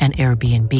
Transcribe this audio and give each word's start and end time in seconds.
an 0.00 0.12
Airbnb. 0.12 0.72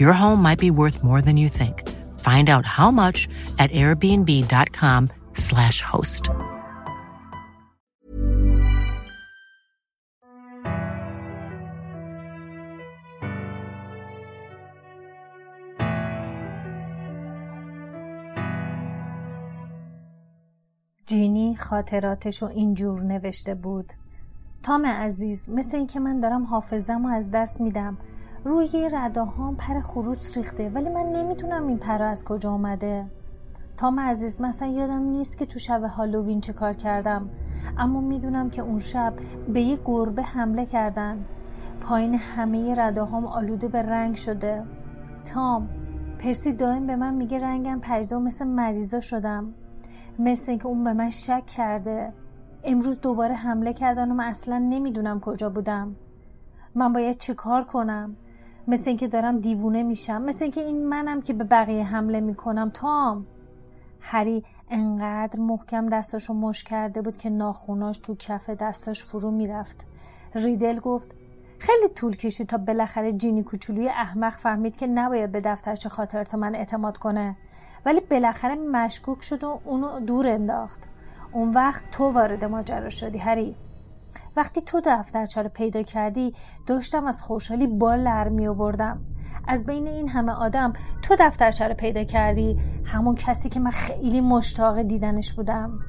Your 0.00 0.12
home 0.12 0.42
might 0.42 0.58
be 0.58 0.72
worth 0.72 1.04
more 1.04 1.20
than 1.20 1.36
you 1.36 1.48
think. 1.48 1.88
Find 2.18 2.50
out 2.50 2.66
how 2.66 2.90
much 2.90 3.28
at 3.58 3.70
airbnb.com/slash 3.70 5.82
host. 5.82 6.30
جینی 21.08 21.56
خاطراتشو 21.56 22.46
اینجور 22.46 23.02
نوشته 23.02 23.54
بود 23.54 23.92
تام 24.62 24.86
عزیز 24.86 25.50
مثل 25.50 25.76
اینکه 25.76 26.00
من 26.00 26.20
دارم 26.20 26.44
حافظم 26.44 27.06
از 27.06 27.30
دست 27.34 27.60
میدم 27.60 27.98
روی 28.45 28.89
رداهام 28.91 29.55
پر 29.55 29.81
خروس 29.81 30.37
ریخته 30.37 30.69
ولی 30.69 30.89
من 30.89 31.05
نمی‌دونم 31.05 31.67
این 31.67 31.77
پر 31.77 32.01
از 32.01 32.25
کجا 32.25 32.51
آمده 32.51 33.05
تام 33.77 33.99
عزیز 33.99 34.41
مثلا 34.41 34.67
یادم 34.67 35.01
نیست 35.01 35.37
که 35.37 35.45
تو 35.45 35.59
شب 35.59 35.83
هالووین 35.83 36.41
چه 36.41 36.53
کار 36.53 36.73
کردم. 36.73 37.29
اما 37.77 38.01
می‌دونم 38.01 38.49
که 38.49 38.61
اون 38.61 38.79
شب 38.79 39.13
به 39.53 39.61
یه 39.61 39.79
گربه 39.85 40.23
حمله 40.23 40.65
کردن. 40.65 41.25
پایین 41.81 42.15
همه 42.15 42.75
رداهام 42.75 43.25
آلوده 43.25 43.67
به 43.67 43.81
رنگ 43.81 44.15
شده. 44.15 44.63
تام 45.33 45.69
پرسی 46.19 46.53
دائم 46.53 46.87
به 46.87 46.95
من 46.95 47.13
میگه 47.13 47.39
رنگم 47.39 47.79
پریده 47.79 48.17
مثل 48.17 48.47
مریضا 48.47 48.99
شدم. 48.99 49.53
مثل 50.19 50.51
اینکه 50.51 50.67
اون 50.67 50.83
به 50.83 50.93
من 50.93 51.09
شک 51.09 51.45
کرده. 51.45 52.13
امروز 52.63 53.01
دوباره 53.01 53.33
حمله 53.33 53.73
کردن 53.73 54.11
و 54.11 54.13
من 54.13 54.23
اصلا 54.23 54.57
نمی‌دونم 54.57 55.19
کجا 55.19 55.49
بودم. 55.49 55.95
من 56.75 56.93
باید 56.93 57.17
چه 57.17 57.33
کار 57.33 57.63
کنم؟ 57.63 58.15
مثل 58.67 58.89
اینکه 58.89 59.07
دارم 59.07 59.39
دیوونه 59.39 59.83
میشم 59.83 60.21
مثل 60.21 60.43
اینکه 60.43 60.61
این 60.61 60.87
منم 60.87 61.21
که 61.21 61.33
به 61.33 61.43
بقیه 61.43 61.83
حمله 61.83 62.19
می‌کنم. 62.19 62.69
تام. 62.69 63.25
هری 63.99 64.43
انقدر 64.69 65.39
محکم 65.39 65.85
دستاشو 65.85 66.33
مش 66.33 66.63
کرده 66.63 67.01
بود 67.01 67.17
که 67.17 67.29
ناخوناش 67.29 67.97
تو 67.97 68.15
کف 68.15 68.49
دستاش 68.49 69.03
فرو 69.03 69.31
می‌رفت. 69.31 69.87
ریدل 70.35 70.79
گفت 70.79 71.15
خیلی 71.59 71.93
طول 71.95 72.15
کشید 72.15 72.47
تا 72.47 72.57
بالاخره 72.57 73.13
جینی 73.13 73.43
کوچولوی 73.43 73.89
احمق 73.89 74.33
فهمید 74.33 74.77
که 74.77 74.87
نباید 74.87 75.31
به 75.31 75.41
دفترچه 75.41 75.89
خاطرات 75.89 76.35
من 76.35 76.55
اعتماد 76.55 76.97
کنه. 76.97 77.37
ولی 77.85 78.01
بالاخره 78.01 78.55
مشکوک 78.55 79.23
شد 79.23 79.43
و 79.43 79.59
اونو 79.65 79.99
دور 79.99 80.27
انداخت. 80.27 80.83
اون 81.31 81.51
وقت 81.51 81.91
تو 81.91 82.03
وارد 82.03 82.45
ماجرا 82.45 82.89
شدی 82.89 83.17
هری. 83.17 83.55
وقتی 84.35 84.61
تو 84.61 84.81
دفترچه 84.85 85.41
رو 85.41 85.49
پیدا 85.49 85.81
کردی 85.81 86.33
داشتم 86.67 87.07
از 87.07 87.21
خوشحالی 87.21 87.67
بال 87.67 87.99
لر 87.99 88.29
می 88.29 88.47
آوردم 88.47 89.01
از 89.47 89.65
بین 89.65 89.87
این 89.87 90.09
همه 90.09 90.31
آدم 90.31 90.73
تو 91.01 91.15
دفترچه 91.19 91.67
رو 91.67 91.73
پیدا 91.73 92.03
کردی؟ 92.03 92.57
همون 92.85 93.15
کسی 93.15 93.49
که 93.49 93.59
من 93.59 93.71
خیلی 93.71 94.21
مشتاق 94.21 94.81
دیدنش 94.81 95.33
بودم. 95.33 95.79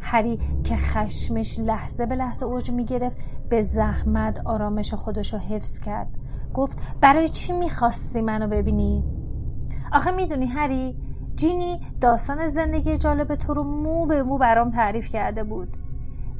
هری 0.00 0.38
که 0.64 0.76
خشمش 0.76 1.58
لحظه 1.58 2.06
به 2.06 2.16
لحظه 2.16 2.46
اوج 2.46 2.70
می 2.70 2.84
گرفت 2.84 3.16
به 3.48 3.62
زحمت 3.62 4.40
آرامش 4.44 4.94
خودش 4.94 5.32
رو 5.32 5.38
حفظ 5.38 5.80
کرد. 5.80 6.10
گفت 6.54 6.78
برای 7.00 7.28
چی 7.28 7.52
می‌خواستی 7.52 8.22
منو 8.22 8.48
ببینی؟ 8.48 9.04
آخه 9.92 10.10
می‌دونی 10.10 10.46
هری 10.46 10.96
جینی 11.34 11.80
داستان 12.00 12.48
زندگی 12.48 12.98
جالب 12.98 13.34
تو 13.34 13.54
رو 13.54 13.64
مو 13.64 14.06
به 14.06 14.22
مو 14.22 14.38
برام 14.38 14.70
تعریف 14.70 15.08
کرده 15.08 15.44
بود. 15.44 15.76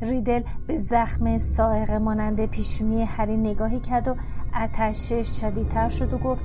ریدل 0.00 0.42
به 0.66 0.76
زخم 0.76 1.38
سائق 1.38 1.90
مانند 1.90 2.46
پیشونی 2.46 3.04
هری 3.04 3.36
نگاهی 3.36 3.80
کرد 3.80 4.08
و 4.08 4.16
اتشش 4.56 5.40
شدیدتر 5.40 5.88
شد 5.88 6.12
و 6.12 6.18
گفت 6.18 6.44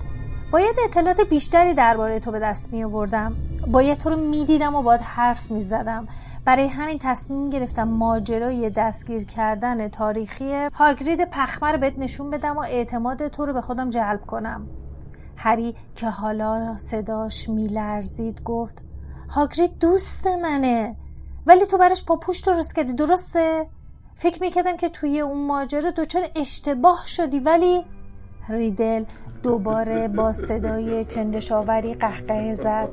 باید 0.51 0.75
اطلاعات 0.85 1.22
بیشتری 1.29 1.73
درباره 1.73 2.19
تو 2.19 2.31
به 2.31 2.40
دست 2.40 2.73
می 2.73 2.84
آوردم. 2.84 3.35
باید 3.67 3.97
تو 3.97 4.09
رو 4.09 4.16
می 4.16 4.45
دیدم 4.45 4.75
و 4.75 4.81
باید 4.81 5.01
حرف 5.01 5.51
می 5.51 5.61
زدم. 5.61 6.07
برای 6.45 6.67
همین 6.67 6.97
تصمیم 7.01 7.50
گرفتم 7.50 7.84
ماجرای 7.84 8.69
دستگیر 8.69 9.25
کردن 9.25 9.88
تاریخی 9.88 10.53
هاگرید 10.73 11.29
پخمه 11.29 11.72
رو 11.72 11.78
بهت 11.78 12.00
نشون 12.00 12.29
بدم 12.29 12.57
و 12.57 12.59
اعتماد 12.59 13.28
تو 13.28 13.45
رو 13.45 13.53
به 13.53 13.61
خودم 13.61 13.90
جلب 13.90 14.22
کنم. 14.22 14.67
هری 15.35 15.75
که 15.95 16.09
حالا 16.09 16.78
صداش 16.78 17.50
میلرزید 17.50 18.44
گفت 18.44 18.81
هاگرید 19.29 19.78
دوست 19.79 20.28
منه. 20.28 20.95
ولی 21.46 21.66
تو 21.66 21.78
برش 21.78 22.03
با 22.03 22.16
پوش 22.16 22.40
درست 22.40 22.75
کردی 22.75 22.94
درسته؟ 22.94 23.66
فکر 24.16 24.41
می‌کردم 24.41 24.78
که 24.78 24.90
توی 24.90 25.19
اون 25.19 25.47
ماجرا 25.47 25.91
دچار 25.91 26.28
اشتباه 26.35 27.03
شدی 27.07 27.40
ولی 27.40 27.85
ریدل 28.50 29.06
دوباره 29.44 30.07
با 30.07 30.34
صدای 30.34 31.06
چندشاوری 31.06 31.94
قهقه 31.94 32.53
زد. 32.53 32.90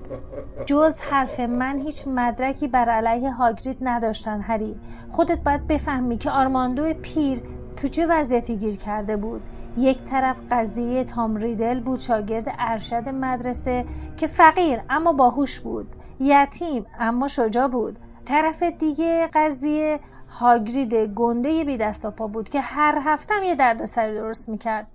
جز 0.66 1.00
حرف 1.10 1.40
من 1.40 1.78
هیچ 1.78 2.08
مدرکی 2.08 2.68
بر 2.68 2.90
علیه 2.90 3.30
هاگرید 3.30 3.78
نداشتن 3.80 4.40
هری. 4.40 4.76
خودت 5.10 5.38
باید 5.38 5.66
بفهمی 5.66 6.18
که 6.18 6.30
آرماندو 6.30 6.94
پیر 6.94 7.42
تو 7.76 7.88
چه 7.88 8.06
وضعیتی 8.06 8.56
گیر 8.56 8.76
کرده 8.76 9.16
بود. 9.16 9.42
یک 9.76 9.98
طرف 10.04 10.36
قضیه 10.50 11.04
تام 11.04 11.36
ریدل 11.36 11.80
بود 11.80 12.00
شاگرد 12.00 12.54
ارشد 12.58 13.08
مدرسه 13.08 13.84
که 14.16 14.26
فقیر 14.26 14.80
اما 14.90 15.12
باهوش 15.12 15.60
بود. 15.60 15.96
یتیم 16.20 16.86
اما 16.98 17.28
شجاع 17.28 17.68
بود. 17.68 17.98
طرف 18.28 18.62
دیگه 18.62 19.28
قضیه 19.34 20.00
هاگرید 20.28 20.94
گنده 20.94 21.64
بی 21.64 21.76
دست 21.76 22.04
و 22.04 22.10
پا 22.10 22.26
بود 22.26 22.48
که 22.48 22.60
هر 22.60 22.98
هفتم 23.04 23.42
یه 23.44 23.54
دردسر 23.54 24.14
درست 24.14 24.48
می‌کرد. 24.48 24.86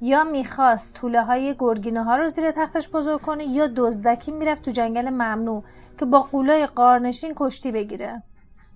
یا 0.00 0.24
می‌خواست 0.24 0.94
طوله 0.94 1.22
های 1.22 1.54
گرگینه 1.58 2.02
ها 2.04 2.16
رو 2.16 2.28
زیر 2.28 2.50
تختش 2.50 2.88
بزرگ 2.88 3.20
کنه 3.20 3.44
یا 3.44 3.66
دزدکی 3.76 4.32
می‌رفت 4.32 4.62
تو 4.62 4.70
جنگل 4.70 5.10
ممنوع 5.10 5.62
که 5.98 6.04
با 6.04 6.20
قولای 6.20 6.66
قارنشین 6.66 7.32
کشتی 7.36 7.72
بگیره. 7.72 8.22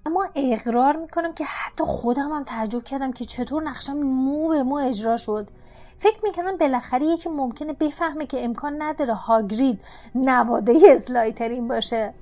اما 0.06 0.28
اقرار 0.34 0.96
می‌کنم 0.96 1.32
که 1.32 1.44
حتی 1.44 1.84
خودم 1.84 2.32
هم 2.32 2.44
تعجب 2.44 2.84
کردم 2.84 3.12
که 3.12 3.24
چطور 3.24 3.62
نقشم 3.62 3.96
مو 3.96 4.48
به 4.48 4.62
مو 4.62 4.74
اجرا 4.74 5.16
شد. 5.16 5.48
فکر 5.96 6.18
می‌کنم 6.22 6.56
بالاخره 6.56 7.06
یکی 7.06 7.28
ممکنه 7.28 7.72
بفهمه 7.72 8.26
که 8.26 8.44
امکان 8.44 8.82
نداره 8.82 9.14
هاگرید 9.14 9.80
نواده 10.14 10.78
اسلایترین 10.84 11.68
باشه. 11.68 12.14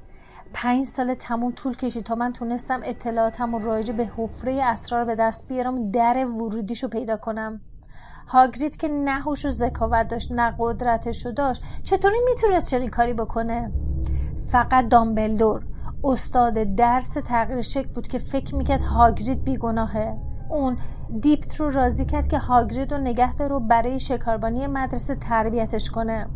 پنج 0.53 0.85
سال 0.85 1.15
تموم 1.15 1.53
طول 1.53 1.77
کشید 1.77 2.05
تا 2.05 2.15
من 2.15 2.33
تونستم 2.33 2.81
اطلاعاتم 2.85 3.55
و 3.55 3.59
رایج 3.59 3.91
به 3.91 4.11
حفره 4.17 4.65
اسرار 4.65 5.05
به 5.05 5.15
دست 5.15 5.49
بیارم 5.49 5.79
و 5.79 5.91
در 5.91 6.27
ورودیشو 6.27 6.89
پیدا 6.89 7.17
کنم. 7.17 7.61
هاگرید 8.29 8.77
که 8.77 8.89
نه 8.89 9.21
هوش 9.21 9.45
و 9.45 9.51
ذکاوت 9.51 10.09
داشت 10.09 10.33
نه 10.33 10.55
قدرتشو 10.59 11.31
داشت 11.31 11.63
چطوری 11.83 12.17
می‌تونست 12.27 12.71
چنین 12.71 12.89
کاری 12.89 13.13
بکنه؟ 13.13 13.73
فقط 14.53 14.89
دامبلدور 14.89 15.67
استاد 16.05 16.75
درس 16.75 17.13
تغییر 17.13 17.61
شکل 17.61 17.89
بود 17.89 18.07
که 18.09 18.19
فکر 18.19 18.55
می‌کرد 18.55 18.83
هاگرید 18.83 19.45
بیگناهه. 19.45 20.17
اون 20.51 20.77
دیپت 21.21 21.57
رو 21.57 21.71
راضی 21.71 22.05
کرد 22.05 22.29
که 22.29 22.39
هاگرید 22.39 22.93
رو 22.93 22.99
نگه 22.99 23.35
رو 23.35 23.61
برای 23.61 24.01
شکاربانی 24.01 24.67
مدرسه 24.67 25.15
تربیتش 25.15 25.91
کنه. 25.91 26.27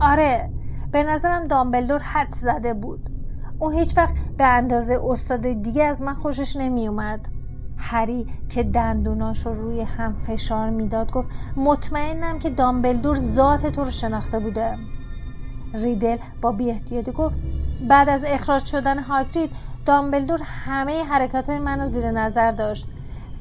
آره 0.00 0.50
به 0.92 1.02
نظرم 1.02 1.44
دامبلدور 1.44 2.00
حد 2.00 2.28
زده 2.30 2.74
بود. 2.74 3.13
اون 3.58 3.72
هیچ 3.74 3.96
وقت 3.96 4.16
به 4.38 4.44
اندازه 4.44 5.00
استاد 5.04 5.40
دیگه 5.40 5.84
از 5.84 6.02
من 6.02 6.14
خوشش 6.14 6.56
نمیومد 6.56 7.28
هری 7.76 8.26
که 8.48 8.62
دندوناش 8.62 9.46
رو 9.46 9.54
روی 9.54 9.80
هم 9.80 10.14
فشار 10.14 10.70
می‌داد 10.70 11.12
گفت 11.12 11.28
مطمئنم 11.56 12.38
که 12.38 12.50
دامبلدور 12.50 13.16
ذات 13.16 13.66
تو 13.66 13.84
رو 13.84 13.90
شناخته 13.90 14.38
بوده. 14.38 14.78
ریدل 15.74 16.16
با 16.42 16.52
بیاحتیاطی 16.52 17.12
گفت 17.12 17.38
بعد 17.88 18.08
از 18.08 18.24
اخراج 18.28 18.64
شدن 18.64 18.98
هاگرید 18.98 19.50
دامبلدور 19.86 20.40
همه 20.42 21.04
حرکات 21.04 21.50
منو 21.50 21.84
زیر 21.84 22.10
نظر 22.10 22.50
داشت. 22.50 22.88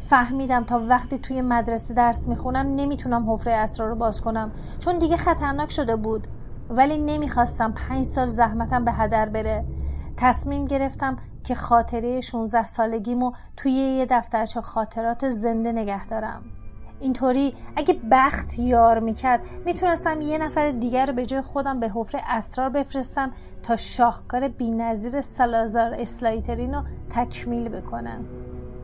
فهمیدم 0.09 0.63
تا 0.63 0.81
وقتی 0.89 1.17
توی 1.17 1.41
مدرسه 1.41 1.93
درس 1.93 2.27
می‌خونم 2.27 2.75
نمی‌تونم 2.75 3.31
حفره 3.31 3.53
اسرار 3.53 3.89
رو 3.89 3.95
باز 3.95 4.21
کنم 4.21 4.51
چون 4.79 4.97
دیگه 4.97 5.17
خطرناک 5.17 5.71
شده 5.71 5.95
بود. 5.95 6.27
ولی 6.69 6.97
نمی‌خواستم 6.97 7.71
پنج 7.71 8.05
سال 8.05 8.27
زحمتم 8.27 8.85
به 8.85 8.91
هدر 8.91 9.29
بره. 9.29 9.65
تصمیم 10.17 10.65
گرفتم 10.65 11.17
که 11.43 11.55
خاطره 11.55 12.21
16 12.21 12.65
سالگیمو 12.65 13.31
توی 13.57 13.71
یه 13.71 14.05
دفترچه 14.09 14.61
خاطرات 14.61 15.29
زنده 15.29 15.71
نگه 15.71 16.05
دارم. 16.05 16.43
اینطوری 16.99 17.53
اگه 17.75 17.99
بخت 18.11 18.59
یار 18.59 18.99
می‌کرد 18.99 19.47
می‌تونستم 19.65 20.21
یه 20.21 20.37
نفر 20.37 20.71
دیگر 20.71 21.05
رو 21.05 21.13
به 21.13 21.25
جای 21.25 21.41
خودم 21.41 21.79
به 21.79 21.89
حفره 21.89 22.21
اسرار 22.27 22.69
بفرستم 22.69 23.31
تا 23.63 23.75
شاهکار 23.75 24.47
بینظیر 24.47 25.21
سلازار 25.21 25.93
اسلایترین 25.93 26.73
رو 26.73 26.83
تکمیل 27.09 27.69
بکنم. 27.69 28.25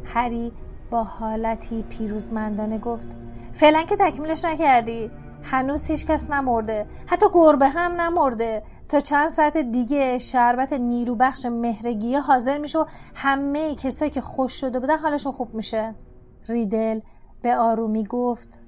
هری 0.05 0.53
با 0.91 1.03
حالتی 1.03 1.81
پیروزمندانه 1.81 2.77
گفت 2.77 3.07
فعلا 3.53 3.83
که 3.83 3.95
تکمیلش 3.95 4.45
نکردی؟ 4.45 5.11
هنوز 5.43 5.85
هیچ 5.85 6.07
کس 6.07 6.31
نمرده. 6.31 6.87
حتی 7.07 7.25
گربه 7.33 7.69
هم 7.69 8.01
نمرده. 8.01 8.63
تا 8.89 8.99
چند 8.99 9.29
ساعت 9.29 9.57
دیگه 9.57 10.17
شربت 10.17 10.73
نیروبخش 10.73 11.45
مهرگیه 11.45 12.19
حاضر 12.19 12.57
میشه 12.57 12.79
و 12.79 12.85
همه 13.15 13.75
کسایی 13.75 14.11
که 14.11 14.21
خوش 14.21 14.53
شده 14.53 14.79
بودن 14.79 14.97
حالشون 14.97 15.31
خوب 15.31 15.53
میشه. 15.53 15.95
ریدل 16.47 16.99
به 17.41 17.55
آرومی 17.55 18.03
گفت 18.03 18.59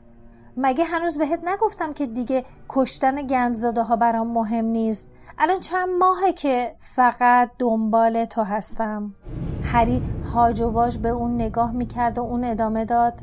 مگه 0.57 0.83
هنوز 0.83 1.17
بهت 1.17 1.39
نگفتم 1.47 1.93
که 1.93 2.05
دیگه 2.05 2.45
کشتن 2.69 3.27
گندزاده 3.27 3.83
ها 3.83 3.95
برام 3.95 4.27
مهم 4.27 4.65
نیست؟ 4.65 5.11
الان 5.37 5.59
چند 5.59 5.89
ماهه 5.89 6.31
که 6.31 6.75
فقط 6.79 7.51
دنبال 7.59 8.25
تو 8.25 8.43
هستم. 8.43 9.15
هری 9.63 10.01
هاج 10.33 10.61
و 10.61 10.69
واج 10.69 10.97
به 10.97 11.09
اون 11.09 11.35
نگاه 11.35 11.71
می‌کرد 11.71 12.17
و 12.17 12.21
اون 12.21 12.43
ادامه 12.43 12.85
داد. 12.85 13.19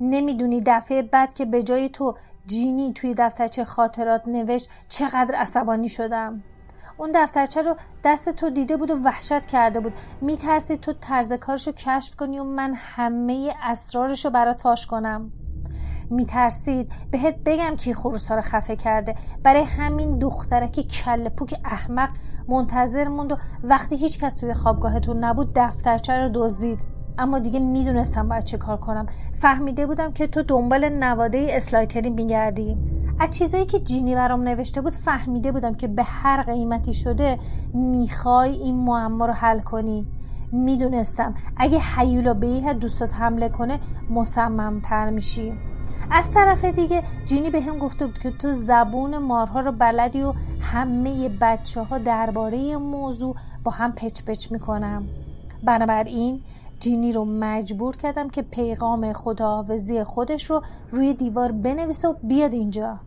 نمی‌دونی 0.00 0.62
دفعه 0.66 1.02
بعد 1.02 1.34
که 1.34 1.44
به 1.44 1.62
جای 1.62 1.88
تو 1.88 2.14
جینی 2.50 2.92
توی 2.92 3.14
دفترچه 3.18 3.64
خاطرات 3.64 4.28
نوشت 4.28 4.68
چقدر 4.88 5.34
عصبانی 5.34 5.88
شدم. 5.88 6.42
اون 6.96 7.10
دفترچه 7.14 7.62
رو 7.62 7.76
دست 8.04 8.28
تو 8.28 8.50
دیده 8.50 8.76
بود 8.76 8.90
و 8.90 8.94
وحشت 8.94 9.46
کرده 9.46 9.80
بود. 9.80 9.92
میترسی 10.20 10.76
تو 10.76 10.92
طرز 10.92 11.32
کارش 11.32 11.66
رو 11.66 11.72
کشف 11.72 12.16
کنی 12.16 12.38
و 12.38 12.44
من 12.44 12.74
همه 12.74 13.54
اسرارش 13.62 14.24
رو 14.24 14.30
برات 14.30 14.60
فاش 14.60 14.86
کنم. 14.86 15.32
میترسید 16.10 16.92
بهت 17.10 17.36
بگم 17.46 17.76
کی 17.76 17.94
خروسا 17.94 18.34
رو 18.34 18.40
خفه 18.40 18.76
کرده. 18.76 19.14
برای 19.42 19.62
همین 19.62 20.18
دخترک 20.18 20.80
کل 20.80 21.28
پوک 21.28 21.54
احمق 21.64 22.10
منتظر 22.48 23.08
موند 23.08 23.32
و 23.32 23.36
وقتی 23.62 23.96
هیچ 23.96 24.18
کس 24.18 24.40
توی 24.40 24.54
خوابگاهتون 24.54 25.24
نبود 25.24 25.52
دفترچه 25.54 26.12
رو 26.12 26.30
دزدید. 26.34 26.99
اما 27.20 27.38
دیگه 27.38 27.60
می‌دونستم 27.60 28.28
باید 28.28 28.44
چه 28.44 28.58
کار 28.58 28.76
کنم. 28.76 29.06
فهمیده 29.32 29.86
بودم 29.86 30.12
که 30.12 30.26
تو 30.26 30.42
دنبال 30.42 30.88
نواده 30.88 31.48
اسلایتری 31.50 32.10
میگردی. 32.10 32.76
از 33.18 33.30
چیزایی 33.30 33.66
که 33.66 33.78
جینی 33.78 34.14
برام 34.14 34.42
نوشته 34.42 34.80
بود 34.80 34.92
فهمیده 34.92 35.52
بودم 35.52 35.74
که 35.74 35.88
به 35.88 36.02
هر 36.02 36.42
قیمتی 36.42 36.94
شده 36.94 37.38
می‌خوای 37.74 38.50
این 38.50 38.76
معما 38.76 39.26
رو 39.26 39.32
حل 39.32 39.58
کنی. 39.58 40.06
می‌دونستم 40.52 41.34
اگه 41.56 41.78
حیولا 41.78 42.34
به 42.34 42.74
دوستات 42.80 43.14
حمله 43.14 43.48
کنه 43.48 43.78
مصممتر 44.10 45.10
میشی. 45.10 45.52
از 46.10 46.30
طرف 46.34 46.64
دیگه 46.64 47.02
جینی 47.24 47.50
به 47.50 47.60
هم 47.60 47.78
گفته 47.78 48.06
بود 48.06 48.18
که 48.18 48.30
تو 48.30 48.52
زبون 48.52 49.18
مارها 49.18 49.60
رو 49.60 49.72
بلدی 49.72 50.22
و 50.22 50.32
همه 50.60 51.28
بچه 51.40 51.82
ها 51.82 51.98
درباره 51.98 52.76
موضوع 52.76 53.36
با 53.64 53.72
هم 53.72 53.92
پچ 53.92 54.22
پچ 54.22 54.52
می‌کنم. 54.52 55.04
بنابراین 55.64 56.40
جینی 56.80 57.12
رو 57.12 57.24
مجبور 57.24 57.96
کردم 57.96 58.28
که 58.30 58.42
پیغام 58.42 59.12
خداحافظی 59.12 60.04
خودش 60.04 60.50
رو 60.50 60.62
روی 60.90 61.14
دیوار 61.14 61.52
بنویسه 61.52 62.08
و 62.08 62.14
بیاد 62.22 62.54
اینجا. 62.54 63.00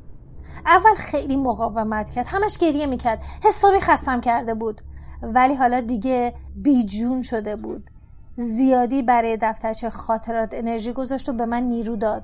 اول 0.66 0.94
خیلی 0.98 1.38
مقاومت 1.38 2.10
کرد 2.10 2.26
همش 2.28 2.58
گریه 2.58 2.86
می‌کرد 2.86 3.24
حسابی 3.44 3.80
خستم 3.80 4.22
کرده 4.22 4.54
بود. 4.54 4.82
ولی 5.22 5.56
حالا 5.56 5.82
دیگه 5.82 6.34
بیجون 6.56 7.22
شده 7.22 7.56
بود. 7.56 7.90
زیادی 8.38 9.02
برای 9.02 9.38
دفترچه 9.42 9.90
خاطرات 9.90 10.54
انرژی 10.54 10.94
گذاشت 10.94 11.30
و 11.30 11.34
به 11.34 11.46
من 11.46 11.64
نیرو 11.64 11.96
داد. 11.96 12.24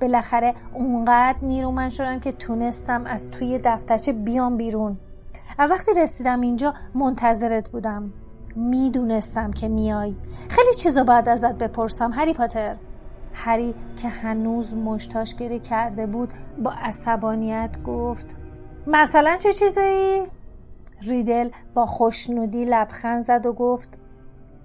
بالاخره 0.00 0.54
اونقدر 0.74 1.38
نیرومند 1.42 1.90
شدم 1.90 2.20
که 2.20 2.32
تونستم 2.32 3.06
از 3.06 3.30
توی 3.30 3.60
دفترچه 3.64 4.12
بیام 4.12 4.56
بیرون. 4.56 4.98
وقتی 5.58 5.90
رسیدم 6.00 6.40
اینجا 6.40 6.74
منتظرت 6.94 7.70
بودم. 7.70 8.12
می‌دونستم 8.56 9.50
که 9.52 9.68
میای 9.68 10.14
خیلی 10.48 10.74
چیزا 10.76 11.04
باید 11.04 11.28
ازت 11.28 11.54
بپرسم 11.54 12.12
هری 12.12 12.32
پاتر 12.32 12.76
هری 13.34 13.74
که 14.02 14.08
هنوز 14.08 14.76
مشتاش 14.76 15.34
گری 15.34 15.60
کرده 15.60 16.06
بود 16.06 16.32
با 16.62 16.72
عصبانیت 16.72 17.82
گفت 17.86 18.36
مثلا 18.86 19.36
چه 19.36 19.52
چیزایی؟ 19.52 20.26
ریدل 21.02 21.48
با 21.74 21.86
خوشنودی 21.86 22.64
لبخند 22.64 23.22
زد 23.22 23.46
و 23.46 23.52
گفت 23.52 23.98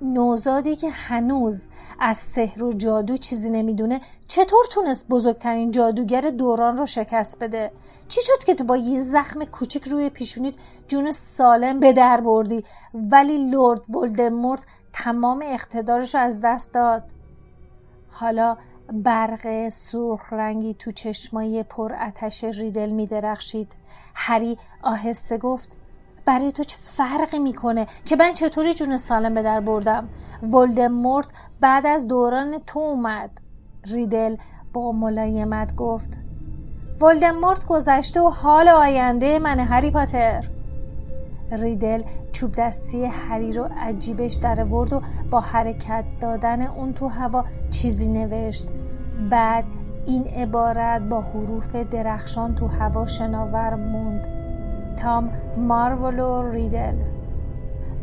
نوزادی 0.02 0.76
که 0.76 0.90
هنوز 0.90 1.68
از 2.00 2.18
سحر 2.18 2.64
و 2.64 2.74
جادو 2.74 3.18
چیزی 3.18 3.50
نمی‌دونه 3.50 4.02
چطور 4.28 4.66
تونست 4.72 5.08
بزرگترین 5.10 5.72
جادوگر 5.72 6.22
دوران 6.22 6.78
رو 6.78 6.86
شکست 6.86 7.44
بده؟ 7.44 7.72
چی 8.08 8.22
شد 8.22 8.44
که 8.44 8.56
تو 8.56 8.64
با 8.64 8.78
یه 8.78 9.00
زخم 9.00 9.46
کوچک 9.46 9.88
روی 9.88 10.10
پیشونیت 10.10 10.54
جون 10.88 11.12
سالم 11.12 11.80
به 11.80 11.94
در 11.94 12.22
بردی 12.22 12.64
ولی 12.94 13.52
لورد 13.52 13.96
ولدمورت 13.96 14.66
تمام 14.94 15.44
اقتدارش 15.46 16.16
رو 16.16 16.22
از 16.22 16.42
دست 16.44 16.74
داد؟ 16.74 17.04
حالا 18.10 18.58
برق 18.94 19.70
سرخ 19.70 20.34
رنگی 20.34 20.74
تو 20.74 20.92
چشمای 20.92 21.64
پر 21.64 21.94
اتش 21.94 22.44
ریدل 22.44 22.90
می 22.90 23.06
درخشید 23.06 23.76
هری 24.16 24.58
آهسته 24.84 25.38
گفت 25.38 25.78
برای 26.26 26.52
تو 26.52 26.64
چه 26.64 26.78
فرقی 26.80 27.40
می‌کنه 27.40 27.88
که 28.06 28.16
من 28.16 28.34
چطوری 28.34 28.74
جون 28.74 28.98
سالم 28.98 29.34
به 29.34 29.42
در 29.42 29.60
بردم؟ 29.60 30.10
ولدمورت 30.44 31.28
بعد 31.60 31.86
از 31.88 32.08
دوران 32.08 32.58
تو 32.68 32.80
اومد. 32.80 33.30
ریدل 33.86 34.36
با 34.74 34.92
ملایمت 34.92 35.76
گفت 35.76 36.18
ولدمورت 37.02 37.66
گذشته 37.66 38.22
و 38.22 38.30
حال 38.30 38.68
آینده 38.68 39.40
من 39.40 39.60
هری 39.60 39.92
پاتر. 39.92 40.50
ریدل 41.52 42.04
چوب 42.32 42.52
دستی 42.58 43.06
هری 43.06 43.54
رو 43.54 43.70
عجیبش 43.78 44.34
در 44.34 44.64
ورد 44.64 44.94
و 44.94 45.02
با 45.32 45.40
حرکت 45.40 46.06
دادن 46.22 46.62
اون 46.62 46.94
تو 46.94 47.08
هوا 47.08 47.46
چیزی 47.72 48.12
نوشت. 48.12 48.68
بعد 49.30 49.66
این 50.06 50.28
عبارت 50.28 51.02
با 51.02 51.22
حروف 51.22 51.76
درخشان 51.76 52.56
تو 52.56 52.68
هوا 52.68 53.06
شناور 53.06 53.76
موند. 53.76 54.41
تام 55.02 55.32
مارولو 55.58 56.52
ریدل. 56.52 56.96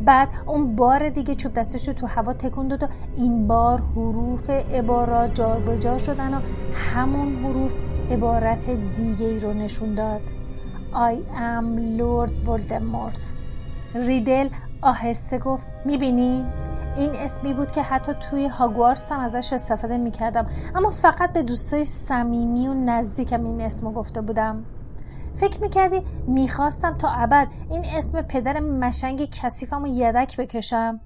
بعد 0.05 0.29
اون 0.45 0.75
بار 0.75 1.09
دیگه 1.09 1.35
چوب 1.35 1.53
دستش 1.53 1.87
رو 1.87 1.93
تو 1.93 2.07
هوا 2.07 2.33
تکون 2.33 2.67
داد 2.67 2.83
و 2.83 2.87
این 3.17 3.47
بار 3.47 3.81
حروف 3.81 4.49
عبارات 4.49 5.33
جابجا 5.33 5.97
شدن 5.97 6.33
و 6.33 6.39
همون 6.73 7.35
حروف 7.35 7.73
عبارت 8.11 8.69
دیگه 8.69 9.25
ای 9.25 9.39
رو 9.39 9.53
نشون 9.53 9.95
داد. 9.95 10.21
I 10.93 11.15
am 11.35 11.99
Lord 11.99 12.47
Voldemort. 12.47 13.21
ریدل 13.95 14.49
آهسته 14.81 15.37
گفت 15.37 15.67
می‌بینی؟ 15.85 16.45
این 16.97 17.09
اسمی 17.09 17.53
بود 17.53 17.71
که 17.71 17.81
حتی 17.81 18.11
توی 18.29 18.47
هاگوارتس 18.47 19.11
هم 19.11 19.19
ازش 19.19 19.53
استفاده 19.53 19.97
می‌کردم. 19.97 20.45
اما 20.75 20.89
فقط 20.89 21.33
به 21.33 21.43
دوستای 21.43 21.85
صمیمی 21.85 22.67
و 22.67 22.73
نزدیکم 22.73 23.43
این 23.43 23.61
اسمو 23.61 23.91
گفته 23.91 24.21
بودم. 24.21 24.63
فکر 25.33 25.61
می‌کردی 25.61 26.01
می‌خواستم 26.27 26.97
تا 26.97 27.09
ابد 27.09 27.47
این 27.69 27.85
اسم 27.85 28.21
پدر 28.21 28.59
مشنگ 28.59 29.29
کثیفم 29.29 29.83
و 29.83 29.87
یدک 29.87 30.37
بکشم؟ 30.37 30.99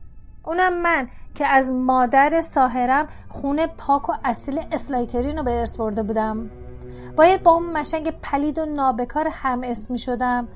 اونم 0.46 0.82
من 0.82 1.08
که 1.36 1.48
از 1.48 1.72
مادر 1.72 2.42
ساهرم 2.42 3.08
خونه 3.30 3.68
پاک 3.68 4.10
و 4.10 4.14
اصیل 4.24 4.62
اسلایترین 4.72 5.38
رو 5.38 5.44
به 5.44 5.60
ارث 5.60 5.78
برده 5.78 6.04
بودم. 6.04 6.50
باید 7.16 7.44
با 7.44 7.52
اون 7.52 7.78
مشنگ 7.78 8.14
پلید 8.22 8.60
و 8.60 8.66
نابکار 8.66 9.28
هم 9.32 9.62
اسمی 9.64 10.00
شدم 10.00 10.48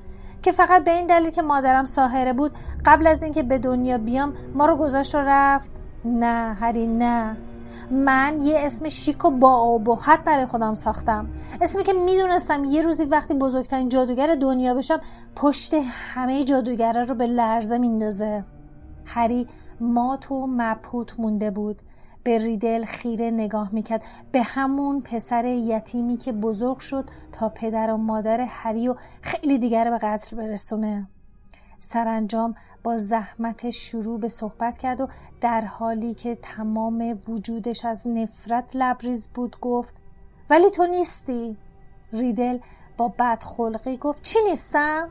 که 0.42 0.52
فقط 0.52 0.84
به 0.84 0.90
این 0.90 1.06
دلیل 1.06 1.30
که 1.30 1.42
مادرم 1.42 1.84
ساهره 1.84 2.32
بود 2.32 2.52
قبل 2.86 3.06
از 3.06 3.22
اینکه 3.22 3.42
به 3.42 3.58
دنیا 3.58 3.98
بیام 3.98 4.34
ما 4.54 4.66
رو 4.66 4.76
گذاشت 4.76 5.14
و 5.14 5.18
رفت. 5.18 5.70
نه 6.04 6.56
هری 6.60 6.86
نه. 6.86 7.36
من 7.90 8.40
یه 8.42 8.58
اسم 8.58 8.88
شیک 8.88 9.24
و 9.24 9.30
با 9.30 9.60
ابهت 9.60 10.24
برای 10.24 10.46
خودم 10.46 10.74
ساختم. 10.74 11.28
اسمی 11.60 11.82
که 11.82 11.92
می‌دونستم 11.92 12.64
یه 12.64 12.82
روزی 12.82 13.04
وقتی 13.04 13.34
بزرگترین 13.34 13.88
جادوگر 13.88 14.34
دنیا 14.34 14.74
بشم 14.74 15.00
پشت 15.36 15.74
همه 16.14 16.44
جادوگره 16.44 17.02
رو 17.02 17.14
به 17.14 17.26
لرزه 17.26 17.78
میندازه. 17.78 18.44
هری 19.04 19.46
مات 19.80 20.32
و 20.32 20.46
مبهوت 20.46 21.20
مونده 21.20 21.50
بود. 21.50 21.82
به 22.24 22.38
ریدل 22.38 22.84
خیره 22.84 23.30
نگاه 23.30 23.68
می‌کرد. 23.72 24.02
به 24.32 24.42
همون 24.42 25.00
پسر 25.00 25.44
یتیمی 25.44 26.16
که 26.16 26.32
بزرگ 26.32 26.78
شد 26.78 27.04
تا 27.32 27.48
پدر 27.48 27.90
و 27.90 27.96
مادر 27.96 28.40
هری 28.40 28.88
و 28.88 28.94
خیلی 29.22 29.58
دیگر 29.58 29.90
به 29.90 29.98
قتل 29.98 30.36
برسونه. 30.36 31.08
سرانجام 31.78 32.54
با 32.84 32.96
زحمت 32.96 33.70
شروع 33.70 34.20
به 34.20 34.28
صحبت 34.28 34.78
کرد 34.78 35.00
و 35.00 35.08
در 35.40 35.60
حالی 35.60 36.14
که 36.14 36.34
تمام 36.34 37.18
وجودش 37.28 37.84
از 37.84 38.08
نفرت 38.08 38.70
لبریز 38.74 39.30
بود 39.34 39.56
گفت 39.60 39.96
ولی 40.50 40.70
تو 40.70 40.86
نیستی؟ 40.86 41.56
ریدل 42.12 42.58
با 42.96 43.14
بدخلقی 43.18 43.96
گفت 43.96 44.22
چی 44.22 44.38
نیستم؟ 44.48 45.10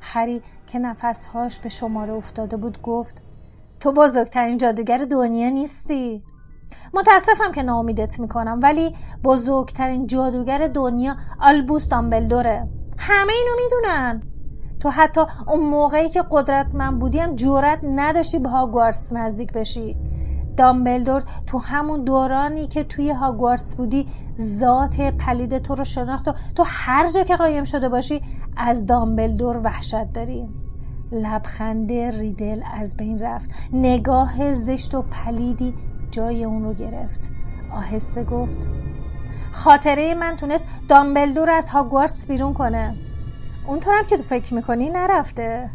هری 0.00 0.42
که 0.66 0.78
نفسهاش 0.78 1.58
به 1.58 1.68
شماره 1.68 2.14
افتاده 2.14 2.56
بود 2.56 2.82
گفت 2.82 3.22
تو 3.80 3.92
بزرگترین 3.92 4.56
جادوگر 4.56 4.98
دنیا 4.98 5.50
نیستی. 5.50 6.22
متاسفم 6.94 7.52
که 7.52 7.62
ناامیدت 7.62 8.20
می‌کنم 8.20 8.60
ولی 8.62 8.96
بزرگترین 9.24 10.06
جادوگر 10.06 10.68
دنیا 10.68 11.16
آلبوس 11.40 11.88
دامبلدوره. 11.88 12.68
همه 12.98 13.32
اینو 13.32 13.52
می‌دونن. 13.62 14.37
تو 14.80 14.90
حتی 14.90 15.20
اون 15.46 15.70
موقعی 15.70 16.08
که 16.08 16.24
قدرت 16.30 16.74
من 16.74 16.98
بودیم 16.98 17.36
جورت 17.36 17.78
نداشتی 17.84 18.38
به 18.38 18.48
هاگوارتس 18.48 19.12
نزدیک 19.12 19.52
بشی. 19.52 19.96
دامبلدور 20.56 21.22
تو 21.46 21.58
همون 21.58 22.04
دورانی 22.04 22.66
که 22.66 22.84
توی 22.84 23.10
هاگوارتس 23.10 23.76
بودی 23.76 24.06
ذات 24.40 25.00
پلید 25.00 25.58
تو 25.58 25.74
رو 25.74 25.84
شناخت 25.84 26.28
و 26.28 26.32
تو 26.54 26.64
هر 26.66 27.10
جا 27.10 27.24
که 27.24 27.36
قایم 27.36 27.64
شده 27.64 27.88
باشی 27.88 28.20
از 28.56 28.86
دامبلدور 28.86 29.58
وحشت 29.58 30.12
داری. 30.12 30.48
لبخند 31.12 31.92
ریدل 31.92 32.62
از 32.74 32.96
بین 32.96 33.18
رفت. 33.18 33.50
نگاه 33.72 34.54
زشت 34.54 34.94
و 34.94 35.02
پلیدی 35.02 35.74
جای 36.10 36.44
اون 36.44 36.64
رو 36.64 36.74
گرفت. 36.74 37.30
آهسته 37.72 38.24
گفت 38.24 38.56
خاطره 39.52 40.14
من 40.14 40.36
تونست 40.36 40.64
دامبلدور 40.88 41.50
از 41.50 41.68
هاگوارتس 41.68 42.26
بیرون 42.26 42.54
کنه. 42.54 43.07
اونطورم 43.68 44.02
که 44.02 44.16
تو 44.16 44.22
فکر 44.22 44.54
می‌کنی 44.54 44.90
نرفته. 44.90 45.70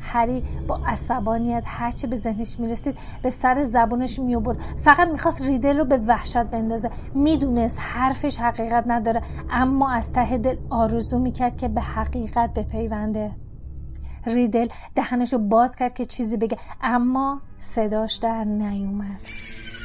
هری 0.00 0.42
با 0.68 0.80
عصبانیت 0.86 1.62
هرچه 1.66 2.06
به 2.06 2.16
ذهنش 2.16 2.60
می‌رسید 2.60 2.98
به 3.22 3.30
سر 3.30 3.62
زبونش 3.62 4.18
میوبرد 4.18 4.58
فقط 4.76 5.08
می‌خواست 5.08 5.42
ریدل 5.42 5.78
رو 5.78 5.84
به 5.84 5.96
وحشت 5.96 6.42
بندازه. 6.42 6.90
می‌دونست 7.14 7.76
حرفش 7.80 8.38
حقیقت 8.38 8.84
نداره 8.86 9.22
اما 9.50 9.92
از 9.92 10.12
ته 10.12 10.38
دل 10.38 10.56
آرزو 10.70 11.18
می‌کرد 11.18 11.56
که 11.56 11.68
به 11.68 11.80
حقیقت 11.80 12.54
بپیونده. 12.54 13.30
ریدل 14.26 14.68
دهنشو 14.94 15.38
باز 15.38 15.76
کرد 15.76 15.92
که 15.92 16.04
چیزی 16.04 16.36
بگه 16.36 16.56
اما 16.82 17.40
صداش 17.58 18.16
در 18.16 18.44
نیومد. 18.44 19.20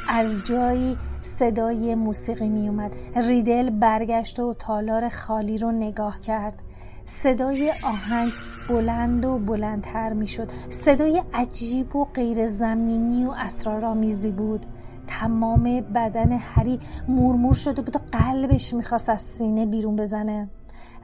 از 0.09 0.43
جایی 0.43 0.97
صدای 1.21 1.95
موسیقی 1.95 2.49
میومد 2.49 2.95
ریدل 3.15 3.69
برگشت 3.69 4.39
و 4.39 4.53
تالار 4.53 5.09
خالی 5.09 5.57
رو 5.57 5.71
نگاه 5.71 6.19
کرد. 6.19 6.61
صدای 7.05 7.73
آهنگ 7.83 8.33
بلند 8.69 9.25
و 9.25 9.39
بلندتر 9.39 10.13
می‌شد. 10.13 10.51
صدای 10.69 11.23
عجیب 11.33 11.95
و 11.95 12.05
غیر 12.05 12.47
زمینی 12.47 13.25
و 13.25 13.31
اسرارآمیزی 13.31 14.31
بود. 14.31 14.65
تمام 15.07 15.63
بدن 15.95 16.31
هری 16.31 16.79
مورمور 17.07 17.53
شده 17.53 17.81
بود 17.81 17.95
و 17.95 17.99
قلبش 18.11 18.73
می‌خواست 18.73 19.09
از 19.09 19.21
سینه 19.21 19.65
بیرون 19.65 19.95
بزنه. 19.95 20.49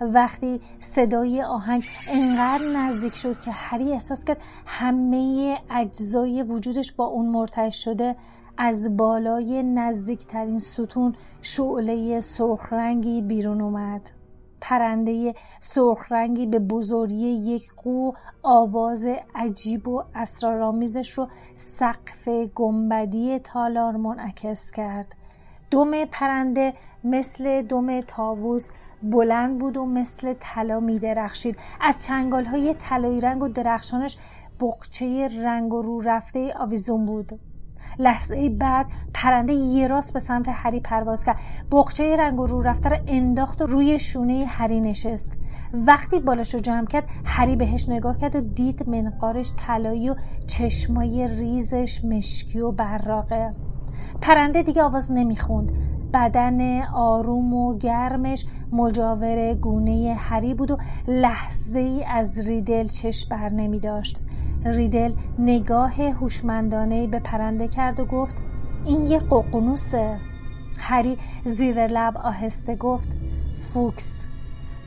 وقتی 0.01 0.60
صدای 0.79 1.41
آهنگ 1.41 1.84
انقدر 2.08 2.65
نزدیک 2.65 3.15
شد 3.15 3.39
که 3.39 3.51
هری 3.51 3.91
احساس 3.91 4.24
کرد 4.24 4.41
همه 4.65 5.58
اجزای 5.72 6.43
وجودش 6.43 6.91
با 6.91 7.05
اون 7.05 7.25
مرتعش 7.25 7.84
شده 7.84 8.15
از 8.58 8.98
بالای 8.98 9.63
نزدیکترین 9.63 10.60
ستون 10.60 11.15
شعله 11.41 12.20
سرخرنگی 12.20 13.22
بیرون 13.22 13.62
اومد. 13.62 14.21
پرنده 14.62 15.34
سرخرنگی 15.60 16.46
به 16.46 16.60
بزرگی 16.60 17.27
یک 17.27 17.72
قو 17.74 18.12
آواز 18.44 19.06
عجیب 19.36 19.88
و 19.88 20.03
اسرارآمیزش 20.15 21.12
رو 21.12 21.27
سقف 21.53 22.27
گنبدی 22.56 23.39
تالار 23.39 23.96
منعکس 23.96 24.72
کرد. 24.72 25.15
دم 25.72 26.06
پرنده 26.06 26.74
مثل 27.03 27.62
دم 27.62 28.01
تاووس 28.01 28.70
بلند 29.03 29.58
بود 29.60 29.77
و 29.77 29.86
مثل 29.86 30.34
طلا 30.39 30.80
می 30.80 31.00
درخشید 31.00 31.58
از 31.82 32.03
چنگال 32.03 32.46
های 32.46 32.74
طلایی 32.74 33.22
رنگ 33.22 33.44
و 33.44 33.48
درخشانش 33.48 34.18
بقچه 34.62 35.27
رنگ 35.44 35.74
و 35.74 35.82
رو 35.82 36.01
رفته 36.01 36.53
آویزون 36.60 37.06
بود. 37.06 37.39
لحظه 38.00 38.50
بعد 38.50 38.86
پرنده 39.14 39.54
یه 39.54 39.88
راست 39.88 40.14
به 40.14 40.20
سمت 40.20 40.46
هری 40.54 40.80
پرواز 40.80 41.24
کرد. 41.24 41.38
بقچه 41.72 42.18
رنگ 42.18 42.40
و 42.40 42.48
رو 42.48 42.62
رفته 42.62 42.90
رو 42.90 42.98
انداخت 43.08 43.62
و 43.62 43.66
روی 43.66 44.00
شونه 44.00 44.46
هری 44.48 44.82
نشست. 44.82 45.32
وقتی 45.74 46.20
بالش 46.20 46.54
رو 46.54 46.60
جمع 46.60 46.86
کرد 46.86 47.10
هری 47.26 47.56
بهش 47.56 47.90
نگاه 47.90 48.18
کرد 48.18 48.36
و 48.36 48.42
دید 48.42 48.90
منقارش 48.90 49.52
طلایی 49.58 50.10
و 50.10 50.16
چشمای 50.48 51.28
ریزش 51.28 52.06
مشکی 52.06 52.60
و 52.60 52.72
براقه. 52.72 53.52
پرنده 54.22 54.64
دیگه 54.64 54.84
آواز 54.84 55.12
نمی‌خوند. 55.12 55.72
بدن 56.13 56.82
آروم 56.94 57.53
و 57.53 57.77
گرمش 57.77 58.46
مجاور 58.72 59.53
گونه 59.53 60.15
هری 60.20 60.53
بود 60.53 60.72
و 60.72 60.77
لحظه 61.08 61.80
ای 61.80 62.03
از 62.03 62.48
ریدل 62.48 62.88
چشم 62.88 63.30
بر 63.30 63.50
نمی 63.50 63.80
داشت. 63.80 64.24
ریدل 64.65 65.13
نگاه 65.39 65.94
هوشمندانه 65.94 67.08
به 67.08 67.20
پرنده 67.20 67.68
کرد 67.68 68.00
و 68.00 68.06
گفت 68.06 68.36
این 68.86 69.01
یه 69.01 69.20
ققنوسه. 69.20 70.18
هری 70.80 71.18
زیر 71.46 71.88
لب 71.88 72.18
آهسته 72.18 72.75
گفت 72.75 73.10
فوکس. 73.56 74.25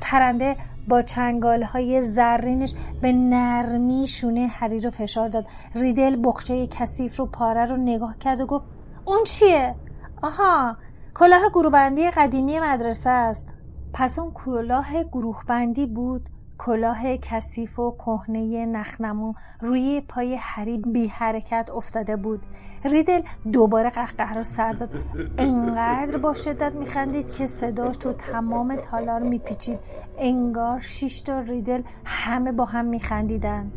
پرنده 0.00 0.56
با 0.88 1.02
چنگال 1.02 1.62
های 1.62 2.02
زرینش 2.02 2.74
به 3.02 3.12
نرمی 3.12 4.06
شونه 4.06 4.46
هری 4.46 4.80
رو 4.80 4.90
فشار 4.90 5.28
داد. 5.28 5.46
ریدل 5.74 6.20
بخچه 6.24 6.66
کثیف 6.66 7.16
رو 7.16 7.26
پاره 7.26 7.64
رو 7.64 7.76
نگاه 7.76 8.18
کرد 8.18 8.40
و 8.40 8.46
گفت 8.46 8.68
اون 9.04 9.24
چیه؟ 9.24 9.74
آها 10.22 10.76
کلاه 11.16 11.48
گروهبندی 11.48 12.10
قدیمی 12.10 12.60
مدرسه 12.60 13.10
است. 13.10 13.48
پس 13.92 14.18
اون 14.18 14.32
کلاه 14.32 15.04
گروهبندی 15.04 15.86
بود. 15.86 16.28
کلاه 16.58 17.16
کثیف 17.16 17.78
و 17.78 17.96
کهنه 17.98 18.66
نخنمو 18.66 19.32
روی 19.60 20.00
پای 20.00 20.36
هری 20.40 20.78
بی 20.78 21.06
حرکت 21.06 21.70
افتاده 21.74 22.16
بود. 22.16 22.40
ریدل 22.84 23.20
دوباره 23.52 23.90
قهقه 23.90 24.34
رو 24.34 24.42
سر 24.42 24.72
داد. 24.72 24.90
انقدر 25.38 26.16
با 26.16 26.34
شدت 26.34 26.72
میخندید 26.74 27.30
که 27.30 27.46
صداش 27.46 27.96
تو 27.96 28.12
تمام 28.12 28.76
تالار 28.76 29.22
میپیچید. 29.22 29.78
انگار 30.18 30.80
شش 30.80 31.20
تا 31.20 31.38
ریدل 31.38 31.82
همه 32.04 32.52
با 32.52 32.64
هم 32.64 32.84
میخندیدن. 32.84 33.72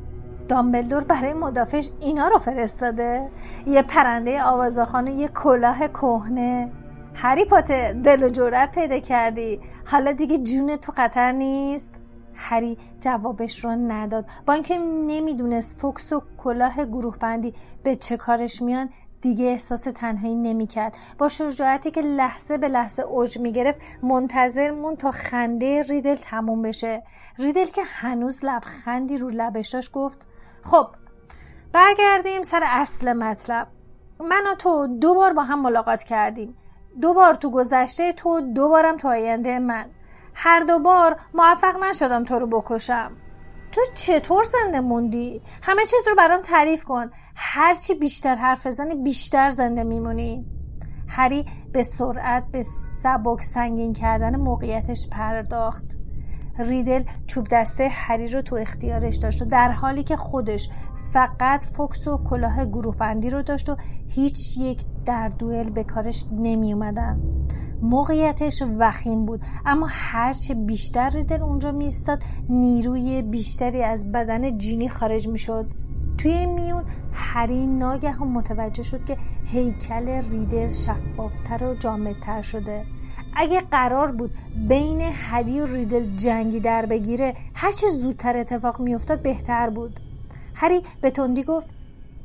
دامبلدور 0.47 1.03
برای 1.03 1.33
مدافعش 1.33 1.89
اینا 1.99 2.27
رو 2.27 2.37
فرستاده؟ 2.37 3.29
یه 3.67 3.81
پرنده 3.81 4.43
آوازاخانه 4.43 5.11
یه 5.11 5.27
کلاه 5.27 5.87
کهنه. 5.87 6.71
هری 7.19 7.45
پاتر 7.45 7.93
دل 7.93 8.23
و 8.23 8.29
جرأت 8.29 8.71
پیدا 8.75 8.99
کردی. 8.99 9.61
حالا 9.85 10.11
دیگه 10.11 10.37
جون 10.37 10.75
تو 10.75 10.91
خطر 10.91 11.31
نیست؟ 11.31 11.95
هری 12.33 12.77
جوابش 12.99 13.63
رو 13.63 13.71
نداد. 13.71 14.25
با 14.45 14.53
اینکه 14.53 14.77
نمی‌دونست 15.07 15.79
فوکس 15.79 16.13
و 16.13 16.21
کلاه 16.37 16.85
گروه 16.85 17.17
بندی 17.17 17.53
به 17.83 17.95
چه 17.95 18.17
کارش 18.17 18.61
میان 18.61 18.89
دیگه 19.21 19.45
احساس 19.45 19.81
تنهایی 19.81 20.35
نمی‌کرد. 20.35 20.97
با 21.17 21.29
شجاعتی 21.29 21.91
که 21.91 22.01
لحظه 22.01 22.57
به 22.57 22.67
لحظه 22.67 23.03
اوج 23.03 23.37
می‌گرفت 23.37 23.79
منتظر 24.03 24.71
مون 24.71 24.95
تا 24.95 25.11
خنده 25.11 25.83
ریدل 25.83 26.15
تموم 26.15 26.61
بشه. 26.61 27.03
ریدل 27.37 27.65
که 27.65 27.81
هنوز 27.85 28.45
لبخندی 28.45 29.17
رو 29.17 29.29
لبش 29.29 29.69
داشت 29.69 29.91
گفت 29.91 30.25
خب 30.63 30.87
برگردیم 31.73 32.41
سر 32.41 32.63
اصل 32.65 33.13
مطلب. 33.13 33.67
من 34.19 34.43
و 34.51 34.55
تو 34.55 34.87
دو 34.87 35.13
بار 35.13 35.33
با 35.33 35.43
هم 35.43 35.61
ملاقات 35.61 36.03
کردیم. 36.03 36.55
دو 37.01 37.13
بار 37.13 37.33
تو 37.33 37.51
گذشته 37.51 38.13
تو 38.13 38.41
دو 38.41 38.67
بارم 38.69 38.97
تو 38.97 39.07
آینده 39.07 39.59
من. 39.59 39.85
هر 40.33 40.59
دو 40.59 40.79
بار 40.79 41.19
موفق 41.33 41.83
نشدم 41.83 42.23
تو 42.23 42.39
رو 42.39 42.47
بکشم. 42.47 43.11
تو 43.71 43.81
چطور 43.93 44.43
زنده 44.43 44.79
موندی؟ 44.79 45.41
همه 45.63 45.81
چیز 45.81 46.07
رو 46.07 46.15
برام 46.15 46.41
تعریف 46.41 46.83
کن. 46.83 47.11
هرچی 47.35 47.95
بیشتر 47.95 48.35
حرف 48.35 48.67
بزنی 48.67 48.95
بیشتر 48.95 49.49
زنده 49.49 49.83
میمونی. 49.83 50.45
هری 51.07 51.45
به 51.73 51.83
سرعت 51.83 52.43
به 52.51 52.63
سبک 53.03 53.41
سنگین 53.41 53.93
کردن 53.93 54.35
موقعیتش 54.35 55.07
پرداخت. 55.11 55.85
ریدل 56.59 57.03
چوب 57.27 57.47
دسته 57.51 57.87
هری 57.91 58.27
رو 58.27 58.41
تو 58.41 58.55
اختیارش 58.55 59.15
داشت 59.15 59.41
و 59.41 59.45
در 59.45 59.71
حالی 59.71 60.03
که 60.03 60.15
خودش 60.17 60.69
فقط 61.13 61.63
فوکس 61.63 62.07
و 62.07 62.17
کلاه 62.17 62.65
گروه 62.65 62.95
بندی 62.95 63.29
رو 63.29 63.41
داشت 63.41 63.69
و 63.69 63.75
هیچ 64.09 64.57
یک 64.57 64.81
در 65.05 65.29
دوئل 65.29 65.69
به 65.69 65.83
کارش 65.83 66.25
نمی 66.31 66.73
اومدن. 66.73 67.21
موقعیتش 67.81 68.63
وخیم 68.79 69.25
بود 69.25 69.41
اما 69.65 69.87
هرچه 69.89 70.53
بیشتر 70.53 71.09
ریدل 71.09 71.41
اونجا 71.41 71.71
میستاد 71.71 72.23
نیروی 72.49 73.21
بیشتری 73.21 73.83
از 73.83 74.11
بدن 74.11 74.57
جینی 74.57 74.89
خارج 74.89 75.27
می‌شد 75.27 75.67
توی 76.17 76.31
این 76.31 76.53
میون 76.53 76.83
هری 77.13 77.63
هم 78.03 78.27
متوجه 78.27 78.83
شد 78.83 79.03
که 79.03 79.17
هیکل 79.45 80.21
ریدل 80.31 80.67
شفافتر 80.67 81.63
و 81.63 81.73
جامدتر 81.73 82.41
شده 82.41 82.85
اگه 83.39 83.61
قرار 83.61 84.11
بود 84.11 84.31
بین 84.67 85.01
هری 85.01 85.61
و 85.61 85.65
ریدل 85.65 86.15
جنگی 86.15 86.59
در 86.59 86.85
بگیره 86.85 87.33
هرچه 87.53 87.87
زودتر 87.87 88.37
اتفاق 88.39 88.79
میافتاد 88.79 89.21
بهتر 89.21 89.69
بود. 89.69 89.99
هری 90.55 90.81
به 91.01 91.11
تندی 91.11 91.43
گفت 91.43 91.67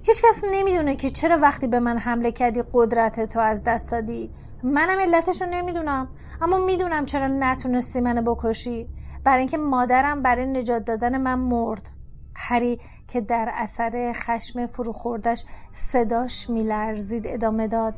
هیچکس 0.02 0.44
نمی‌دونه 0.52 0.96
که 0.96 1.10
چرا 1.10 1.38
وقتی 1.38 1.66
به 1.66 1.80
من 1.80 1.98
حمله 1.98 2.32
کردی 2.32 2.62
قدرت 2.72 3.32
تو 3.32 3.40
از 3.40 3.64
دست 3.66 3.90
دادی. 3.90 4.30
منم 4.62 5.00
علتش 5.00 5.42
رو 5.42 5.48
نمی‌دونم 5.50 6.08
اما 6.42 6.58
می‌دونم 6.58 7.04
چرا 7.04 7.26
نتونستی 7.26 8.00
منو 8.00 8.22
بکشی. 8.34 8.88
برای 9.24 9.38
اینکه 9.38 9.58
مادرم 9.58 10.22
برای 10.22 10.46
نجات 10.46 10.84
دادن 10.84 11.20
من 11.20 11.38
مرد. 11.38 11.88
هری 12.34 12.78
که 13.08 13.20
در 13.20 13.52
اثر 13.54 14.12
خشم 14.14 14.66
فروخوردش 14.66 15.44
صداش 15.72 16.50
میلرزید 16.50 17.26
ادامه 17.26 17.68
داد. 17.68 17.94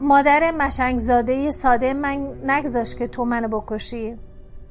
مادر 0.00 0.50
مشنگزاده 0.50 1.50
ساده 1.50 1.94
من 1.94 2.34
نگذاشت 2.50 2.98
که 2.98 3.06
تو 3.06 3.24
منو 3.24 3.48
بکشی. 3.48 4.16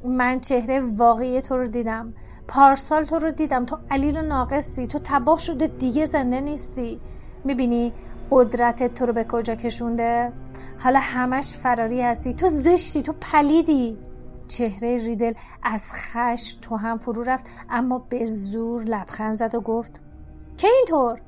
من 0.04 0.40
چهره 0.40 0.80
واقعی 0.80 1.42
تو 1.42 1.58
رو 1.58 1.68
دیدم. 1.68 2.14
پارسال 2.48 3.04
تو 3.04 3.20
رو 3.20 3.32
دیدم. 3.32 3.66
تو 3.66 3.78
علیل 3.92 4.18
و 4.18 4.22
ناقصی. 4.22 4.88
تو 4.88 5.00
تباه 5.04 5.40
شده 5.40 5.68
دیگه 5.68 6.06
زنده 6.06 6.42
نیستی. 6.42 7.00
می‌بینی 7.44 7.94
قدرت 8.32 8.94
تو 8.94 9.06
رو 9.06 9.14
به 9.14 9.24
کجا 9.24 9.56
کشونده؟ 9.56 10.32
حالا 10.80 11.00
همش 11.00 11.54
فراری 11.54 12.02
هستی. 12.02 12.34
تو 12.34 12.48
زشتی. 12.48 13.02
تو 13.02 13.14
پلیدی. 13.14 13.98
چهره 14.48 14.98
ریدل 14.98 15.34
از 15.64 15.86
خشم 15.92 16.58
تو 16.62 16.76
هم 16.76 16.98
فرو 16.98 17.24
رفت. 17.24 17.46
اما 17.70 18.00
به 18.00 18.26
زور 18.26 18.84
لبخند 18.84 19.34
زد 19.34 19.56
و 19.56 19.62
گفت 19.62 20.02
که 20.58 20.68
اینطور؟ 20.68 21.22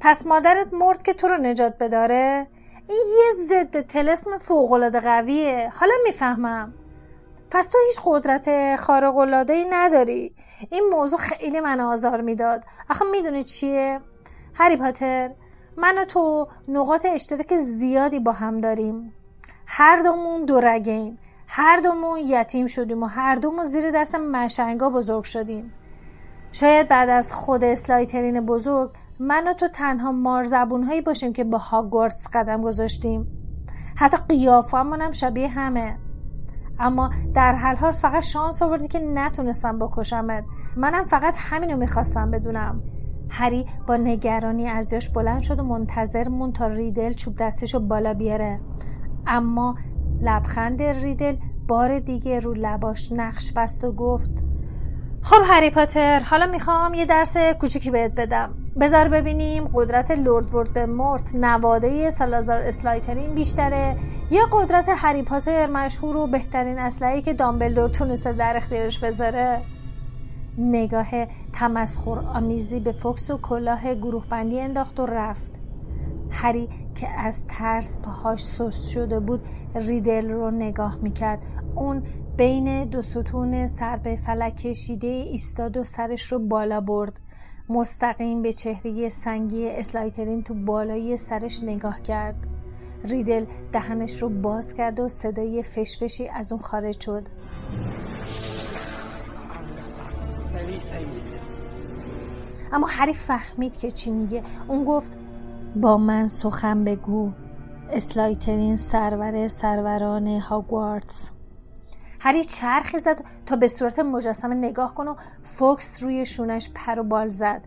پس 0.00 0.26
مادرت 0.26 0.74
مرد 0.74 1.02
که 1.02 1.12
تو 1.12 1.28
رو 1.28 1.36
نجات 1.36 1.78
بداره؟ 1.78 2.46
این 2.92 3.06
یه 3.18 3.46
ضد 3.48 3.80
تلسم 3.80 4.38
فوقالعاده 4.38 5.00
قویه. 5.00 5.72
حالا 5.74 5.94
می‌فهمم. 6.04 6.74
پس 7.50 7.68
تو 7.68 7.78
هیچ 7.86 8.00
قدرت 8.04 8.76
خارق 8.76 9.16
ای 9.50 9.66
نداری. 9.70 10.34
این 10.70 10.84
موضوع 10.92 11.18
خیلی 11.18 11.60
من 11.60 11.80
آزار 11.80 12.20
می‌داد. 12.20 12.64
آخه 12.90 13.04
می‌دونی 13.10 13.42
چیه؟ 13.42 14.00
هری 14.54 14.76
پاتر 14.76 15.30
من 15.76 15.98
و 15.98 16.04
تو 16.04 16.48
نقاط 16.68 17.06
اشتراک 17.06 17.56
زیادی 17.56 18.18
با 18.18 18.32
هم 18.32 18.60
داریم. 18.60 19.14
هر 19.66 20.02
دومون 20.02 20.44
دورگیم 20.44 21.18
هر 21.46 21.76
دومون 21.76 22.18
یتیم 22.18 22.66
شدیم 22.66 23.02
و 23.02 23.06
هر 23.06 23.34
دومون 23.34 23.64
زیر 23.64 23.90
دست 23.90 24.14
مشنگا 24.14 24.90
بزرگ 24.90 25.24
شدیم. 25.24 25.74
شاید 26.52 26.88
بعد 26.88 27.08
از 27.08 27.32
خود 27.32 27.64
اسلایترین 27.64 28.46
بزرگ 28.46 28.90
من 29.24 29.48
و 29.48 29.52
تو 29.52 29.68
تنها 29.68 30.12
مارزبون 30.12 30.84
هایی 30.84 31.00
باشیم 31.00 31.32
که 31.32 31.44
با 31.44 31.58
هاگوارتس 31.58 32.28
قدم 32.32 32.62
گذاشتیم. 32.62 33.26
حتی 33.96 34.16
قیافمون 34.28 35.00
هم 35.00 35.10
شبیه 35.10 35.48
همه. 35.48 35.98
اما 36.78 37.10
در 37.34 37.54
حال 37.54 37.76
حال 37.76 37.90
فقط 37.90 38.22
شانس 38.22 38.62
آوردی 38.62 38.88
که 38.88 38.98
نتونستم 38.98 39.78
بکشمت. 39.78 40.44
منم 40.76 41.04
فقط 41.04 41.34
همینو 41.38 41.76
می‌خواستم 41.76 42.30
بدونم. 42.30 42.82
هری 43.30 43.66
با 43.86 43.96
نگرانی 43.96 44.66
از 44.66 44.90
جاش 44.90 45.10
بلند 45.10 45.40
شد 45.40 45.58
و 45.58 45.62
منتظر 45.62 46.28
مون 46.28 46.52
تا 46.52 46.66
ریدل 46.66 47.12
چوب 47.12 47.36
دستشو 47.36 47.80
بالا 47.80 48.14
بیاره. 48.14 48.60
اما 49.26 49.74
لبخند 50.20 50.82
ریدل 50.82 51.36
بار 51.68 51.98
دیگه 51.98 52.40
رو 52.40 52.54
لباش 52.54 53.12
نقش 53.12 53.52
بست 53.52 53.84
و 53.84 53.92
گفت 53.92 54.44
خب 55.22 55.42
هری 55.44 55.70
پاتر 55.70 56.20
حالا 56.20 56.46
می‌خوام 56.46 56.94
یه 56.94 57.06
درس 57.06 57.36
کوچیکی 57.60 57.90
بهت 57.90 58.12
بدم. 58.14 58.61
بذار 58.80 59.08
ببینیم 59.08 59.68
قدرت 59.74 60.10
لورد 60.10 60.54
ورد 60.54 61.28
نواده 61.34 62.10
سالازار 62.10 62.58
اسلایترین 62.58 63.34
بیشتره 63.34 63.96
یا 64.30 64.42
قدرت 64.52 64.88
هری 64.88 65.22
پاتر 65.22 65.66
مشهور 65.66 66.16
و 66.16 66.26
بهترین 66.26 66.78
اسلحه‌ای 66.78 67.22
که 67.22 67.32
دامبلدور 67.32 67.88
تونسته 67.88 68.32
در 68.32 68.56
اختیارش 68.56 68.98
بذاره؟ 68.98 69.60
نگاه 70.58 71.06
تمسخر 71.52 72.18
آمیزی 72.34 72.80
به 72.80 72.92
فوکس 72.92 73.30
و 73.30 73.38
کلاه 73.38 73.94
گروه 73.94 74.26
بندی 74.26 74.60
انداخت 74.60 75.00
و 75.00 75.06
رفت. 75.06 75.52
هری 76.30 76.68
که 76.94 77.08
از 77.08 77.46
ترس 77.46 77.98
پاهاش 77.98 78.44
سست 78.44 78.88
شده 78.88 79.20
بود 79.20 79.40
ریدل 79.74 80.30
رو 80.30 80.50
نگاه 80.50 80.96
می‌کرد. 81.02 81.42
اون 81.74 82.02
بین 82.36 82.84
دو 82.84 83.02
ستون 83.02 83.66
سر 83.66 83.96
به 83.96 84.16
فلک 84.16 84.56
کشیده 84.56 85.06
ایستاد 85.06 85.76
و 85.76 85.84
سرش 85.84 86.32
رو 86.32 86.38
بالا 86.38 86.80
برد. 86.80 87.20
مستقیم 87.72 88.42
به 88.42 88.52
چهره 88.52 89.08
سنگی 89.08 89.68
اسلایترین 89.68 90.42
تو 90.42 90.54
بالای 90.54 91.16
سرش 91.16 91.62
نگاه 91.62 92.02
کرد. 92.02 92.46
ریدل 93.04 93.46
دهنش 93.72 94.22
رو 94.22 94.28
باز 94.28 94.74
کرد 94.74 95.00
و 95.00 95.08
صدای 95.08 95.62
فشفشی 95.62 96.28
از 96.28 96.52
اون 96.52 96.62
خارج 96.62 97.00
شد. 97.00 97.22
اما 102.72 102.86
هری 102.90 103.14
فهمید 103.14 103.76
که 103.76 103.90
چی 103.90 104.10
میگه. 104.10 104.42
اون 104.68 104.84
گفت 104.84 105.12
با 105.76 105.96
من 105.96 106.26
سخن 106.26 106.84
بگو 106.84 107.30
اسلایترین 107.90 108.76
سرور 108.76 109.48
سروران 109.48 110.26
هاگوارتس. 110.26 111.30
هری 112.24 112.44
چرخی 112.44 112.98
زد 112.98 113.24
تا 113.46 113.56
به 113.56 113.68
صورت 113.68 113.98
مجسمه 113.98 114.54
نگاه 114.54 114.94
کنه 114.94 115.08
و 115.08 115.14
فوکس 115.42 116.02
روی 116.02 116.26
شونش 116.26 116.70
پر 116.74 116.98
و 116.98 117.04
بال 117.04 117.28
زد. 117.28 117.64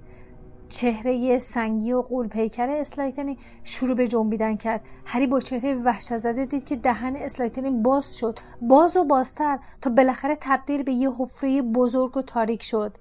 چهره 0.69 1.37
سنگی 1.37 1.93
و 1.93 2.01
غول 2.01 2.27
پیکر 2.27 2.69
اسلایترین 2.69 3.37
شروع 3.63 3.95
به 3.95 4.07
جنبیدن 4.07 4.55
کرد. 4.55 4.81
هری 5.05 5.27
با 5.27 5.39
چهره 5.39 5.73
وحشت 5.73 6.17
زده 6.17 6.45
دید 6.45 6.65
که 6.65 6.75
دهن 6.75 7.15
اسلایترین 7.15 7.71
باز 7.71 8.17
شد. 8.17 8.39
باز 8.61 8.97
و 8.97 9.03
بازتر 9.03 9.59
تا 9.81 9.89
بالاخره 9.89 10.37
تبدیل 10.41 10.83
به 10.83 10.91
یه 10.91 11.11
حفره 11.11 11.61
بزرگ 11.61 12.17
و 12.17 12.21
تاریک 12.21 12.63
شد. 12.63 12.97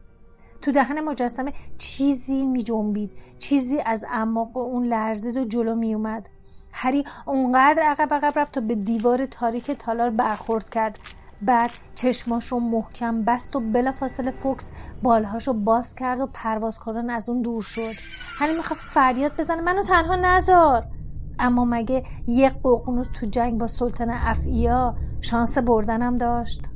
تو 0.62 0.72
دهن 0.72 1.00
مجسمه 1.00 1.52
چیزی 1.78 2.44
می 2.44 2.62
جنبید. 2.62 3.10
چیزی 3.38 3.80
از 3.86 4.04
اعماق 4.04 4.56
اون 4.56 4.86
لرزید 4.86 5.36
و 5.36 5.44
جلو 5.44 5.74
می 5.74 5.94
اومد. 5.94 6.28
هری 6.72 7.04
اونقدر 7.26 7.82
عقب 7.82 8.14
عقب 8.14 8.38
رفت 8.38 8.52
تا 8.52 8.60
به 8.60 8.74
دیوار 8.74 9.26
تاریک 9.26 9.70
تالار 9.70 10.10
برخورد 10.10 10.68
کرد. 10.68 10.98
بعد 11.46 11.70
چشماش 11.94 12.46
رو 12.46 12.60
محکم 12.60 13.22
بست 13.22 13.56
و 13.56 13.60
بلافاصله 13.60 14.30
فوکس 14.30 14.72
بالهاش 15.02 15.48
رو 15.48 15.54
باز 15.54 15.94
کرد 15.94 16.20
و 16.20 16.26
پرواز 16.26 16.78
کنن 16.78 17.10
از 17.10 17.28
اون 17.28 17.42
دور 17.42 17.62
شد. 17.62 17.92
هری 18.38 18.54
می‌خواست 18.56 18.82
فریاد 18.82 19.32
بزنه 19.38 19.62
منو 19.62 19.82
تنها 19.82 20.16
نذار. 20.16 20.86
اما 21.38 21.64
مگه 21.64 22.02
یک 22.26 22.52
ققنوس 22.64 23.06
تو 23.14 23.26
جنگ 23.26 23.58
با 23.60 23.66
سلطان 23.66 24.10
افعیا 24.10 24.96
شانس 25.20 25.58
بردنم 25.58 26.18
داشت؟ 26.18 26.68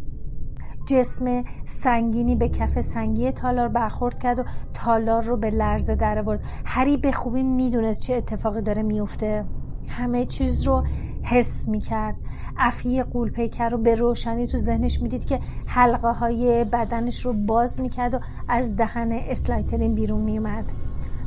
جسم 0.88 1.44
سنگینی 1.64 2.36
به 2.36 2.48
کف 2.48 2.80
سنگی 2.80 3.32
تالار 3.32 3.68
برخورد 3.68 4.18
کرد 4.20 4.38
و 4.38 4.44
تالار 4.74 5.22
رو 5.22 5.36
به 5.36 5.50
لرزه 5.50 5.94
در 5.94 6.18
آورد 6.18 6.44
هری 6.64 6.96
به 6.96 7.12
خوبی 7.12 7.42
می‌دونست 7.42 8.00
چه 8.00 8.14
اتفاقی 8.14 8.62
داره 8.62 8.82
میفته 8.82 9.44
همه 9.88 10.24
چیز 10.24 10.66
رو 10.66 10.84
حس 11.22 11.68
می 11.68 11.78
کرد 11.78 12.16
افی 12.56 13.02
قولپیکر 13.02 13.68
رو 13.68 13.78
به 13.78 13.94
روشنی 13.94 14.46
تو 14.46 14.56
ذهنش 14.56 15.00
می‌دید 15.02 15.24
که 15.24 15.40
حلقه 15.66 16.12
های 16.12 16.64
بدنش 16.64 17.24
رو 17.26 17.32
باز 17.32 17.80
می‌کرد 17.80 18.14
و 18.14 18.18
از 18.48 18.76
دهن 18.76 19.12
اسلایترین 19.12 19.94
بیرون 19.94 20.20
میومد 20.20 20.64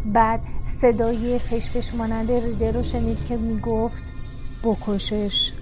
بعد 0.05 0.41
صدای 0.63 1.39
فشفش 1.39 1.93
مانند 1.95 2.31
ریده 2.31 2.71
رو 2.71 2.83
شنید 2.83 3.25
که 3.25 3.37
می‌گفت 3.37 4.03
بکشش. 4.63 5.53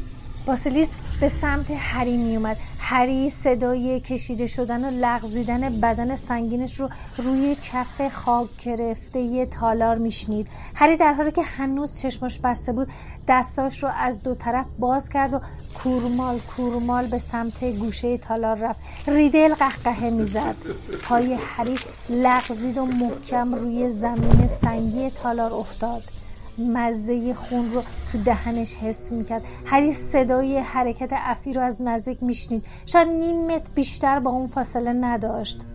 باسیلیسک 0.46 1.00
به 1.20 1.28
سمت 1.28 1.66
هری 1.72 2.18
می 2.18 2.36
اومد 2.38 2.58
هری 2.80 3.30
صدای 3.30 4.00
کشیده 4.00 4.48
شدن 4.48 4.86
و 4.86 4.92
لغزیدن 4.92 5.80
بدن 5.80 6.16
سنگینش 6.16 6.80
رو 6.80 6.90
روی 7.18 7.56
کف 7.56 8.08
خاک 8.08 8.48
گرفته 8.66 9.46
تالار 9.46 9.98
میشنید. 9.98 10.48
هری 10.76 10.96
در 10.96 11.14
حالی 11.14 11.32
که 11.32 11.42
هنوز 11.42 12.02
چشماش 12.02 12.40
بسته 12.40 12.74
بود 12.74 12.88
دستاش 13.28 13.84
رو 13.84 13.90
از 13.96 14.24
دو 14.24 14.36
طرف 14.36 14.66
باز 14.80 15.10
کرد 15.10 15.34
و 15.34 15.40
کورمال 15.84 16.40
کورمال 16.40 17.08
به 17.08 17.18
سمت 17.18 17.64
گوشه 17.64 18.18
تالار 18.18 18.58
رفت. 18.58 18.80
ریدل 19.08 19.54
قهقهه 19.54 20.10
می‌زد. 20.10 20.56
پای 21.04 21.34
هری 21.34 21.76
لغزید 22.10 22.78
و 22.78 22.86
محکم 22.86 23.56
روی 23.56 23.90
زمین 23.90 24.48
سنگی 24.48 25.10
تالار 25.10 25.54
افتاد. 25.54 26.19
مزه 26.60 27.34
خون 27.34 27.72
رو 27.72 27.84
تو 28.12 28.18
دهنش 28.24 28.76
حس 28.76 29.12
می‌کرد. 29.12 29.44
هری 29.66 29.94
صدای 29.94 30.58
حرکت 30.58 31.10
افی 31.12 31.54
رو 31.54 31.62
از 31.62 31.82
نزدیک 31.82 32.24
میشنید. 32.24 32.66
شاید 32.86 33.08
نیم 33.08 33.46
متر 33.46 33.72
بیشتر 33.76 34.20
با 34.20 34.32
اون 34.32 34.48
فاصله 34.48 34.94
نداشت. 34.94 35.66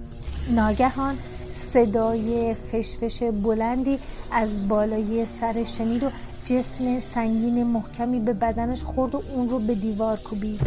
ناگهان 0.51 1.19
صدای 1.53 2.55
فشفش 2.55 3.23
بلندی 3.23 3.99
از 4.33 4.69
بالای 4.69 5.27
سر 5.27 5.65
شنید 5.65 6.03
و 6.03 6.11
جسم 6.45 6.99
سنگین 6.99 7.65
محکمی 7.65 8.21
به 8.21 8.33
بدنش 8.33 8.83
خورد 8.83 9.15
و 9.15 9.23
اون 9.35 9.49
رو 9.49 9.59
به 9.59 9.75
دیوار 9.75 10.19
کوبید. 10.19 10.61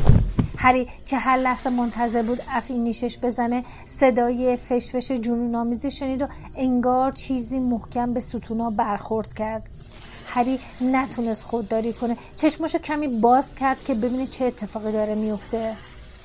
هری 0.57 0.87
که 1.05 1.17
هر 1.17 1.37
لحظه 1.37 1.69
منتظر 1.69 2.23
بود 2.23 2.41
افی 2.49 2.77
نیشش 2.77 3.17
بزنه 3.19 3.63
صدای 3.85 4.57
فشفش 4.57 5.11
جنون 5.11 5.55
آمیزی 5.55 5.91
شنید 5.91 6.21
و 6.21 6.27
انگار 6.55 7.11
چیزی 7.11 7.59
محکم 7.59 8.13
به 8.13 8.19
ستونا 8.19 8.69
برخورد 8.69 9.33
کرد. 9.33 9.69
هری 10.27 10.59
نتونست 10.81 11.43
خودداری 11.43 11.93
کنه. 11.93 12.17
چشمشو 12.35 12.77
کمی 12.77 13.07
باز 13.07 13.55
کرد 13.55 13.83
که 13.83 13.93
ببینه 13.93 14.27
چه 14.27 14.45
اتفاقی 14.45 14.91
داره 14.91 15.15
میفته. 15.15 15.75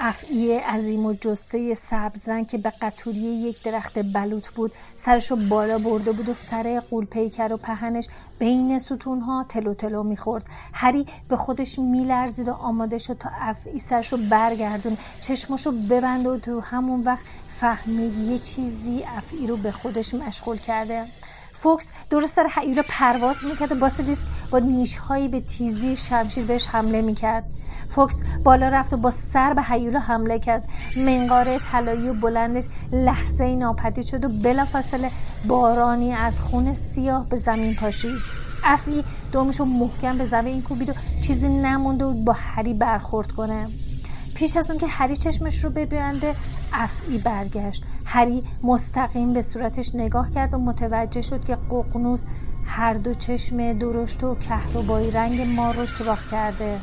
افعی 0.05 0.57
عظیم 0.57 1.07
و 1.07 1.13
جسه 1.13 1.75
سبز 1.75 2.29
رنگ 2.29 2.47
که 2.47 2.59
به 2.59 2.73
قطوری 2.81 3.19
یک 3.19 3.63
درخت 3.63 3.99
بلوط 3.99 4.49
بود 4.49 4.73
سرشو 4.97 5.37
بالا 5.37 5.79
برده 5.79 6.13
بود 6.13 6.29
و 6.29 6.35
سر 6.35 6.83
قول 6.91 7.05
پیکر 7.05 7.53
و 7.53 7.57
پهنش 7.57 8.09
بین 8.39 8.79
ستونها 8.79 9.47
تلو 9.49 9.75
تلو 9.75 10.03
می‌خورد. 10.03 10.45
هری 10.73 11.07
به 11.29 11.37
خودش 11.37 11.79
میلرزید 11.79 12.49
و 12.49 12.53
آماده 12.53 12.99
شد 12.99 13.19
تا 13.19 13.31
افعی 13.41 13.79
سرشو 13.79 14.17
برگردون 14.17 14.97
چشمشو 15.21 15.73
ببند 15.73 16.27
و 16.27 16.39
تو 16.39 16.61
همون 16.61 17.03
وقت 17.03 17.25
فهمید 17.49 18.19
یه 18.19 18.39
چیزی 18.39 19.05
افعی 19.17 19.47
رو 19.47 19.57
به 19.57 19.73
خودش 19.73 20.15
مشغول 20.15 20.57
کرده. 20.57 21.05
فوکس 21.53 21.91
درست 22.11 22.37
سر 22.37 22.47
حیولا 22.57 22.83
پرواز 22.89 23.37
می‌کرد 23.45 23.73
و 23.73 23.75
باسیلیس 23.75 24.21
با 24.51 24.59
نیشهایی 24.59 25.29
به 25.29 25.41
تیزی 25.41 25.97
شمشیر 25.97 26.45
بهش 26.45 26.67
حمله 26.67 27.03
می‌کرد. 27.03 27.45
فوکس 27.89 28.23
بالا 28.45 28.69
رفت 28.69 28.93
و 28.93 28.97
با 28.97 29.11
سر 29.11 29.55
به 29.55 29.63
حیولا 29.63 30.01
حمله 30.01 30.39
کرد. 30.39 30.69
منقاره 30.97 31.59
طلایی 31.59 32.09
و 32.09 32.15
بلندش 32.15 32.65
لحظه 32.93 33.57
ناپدید 33.57 34.05
شد 34.05 34.25
و 34.25 34.29
بلافاصله 34.29 35.11
بارانی 35.49 36.13
از 36.13 36.41
خون 36.41 36.75
سیاه 36.75 37.29
به 37.29 37.37
زمین 37.37 37.75
پاشید. 37.75 38.19
افی 38.65 39.05
دومشو 39.33 39.65
محکم 39.65 40.19
به 40.19 40.25
زمین 40.25 40.63
کوبید 40.63 40.91
و 40.91 40.93
چیزی 41.23 41.49
نمونده 41.49 42.07
بود 42.07 42.25
با 42.25 42.33
هری 42.33 42.75
برخورد 42.75 43.33
کنه. 43.33 43.69
پیش 44.35 44.57
از 44.57 44.71
اون 44.71 44.81
که 44.81 44.87
هری 44.87 45.17
چشمش 45.17 45.65
رو 45.65 45.71
ببینده 45.71 46.35
افعی 46.73 47.19
برگشت. 47.19 47.85
هری 48.05 48.43
مستقیم 48.63 49.33
به 49.33 49.43
صورتش 49.43 49.95
نگاه 49.95 50.31
کرد 50.31 50.55
و 50.55 50.59
متوجه 50.59 51.23
شد 51.23 51.45
که 51.45 51.59
ققنوس 51.71 52.25
هر 52.65 52.95
دو 52.95 53.15
چشم 53.15 53.73
درشت 53.73 54.25
و 54.25 54.35
کهربایی 54.35 55.11
رنگ 55.11 55.41
ما 55.41 55.71
رو 55.71 55.87
سراخ 55.87 56.31
کرده. 56.31 56.81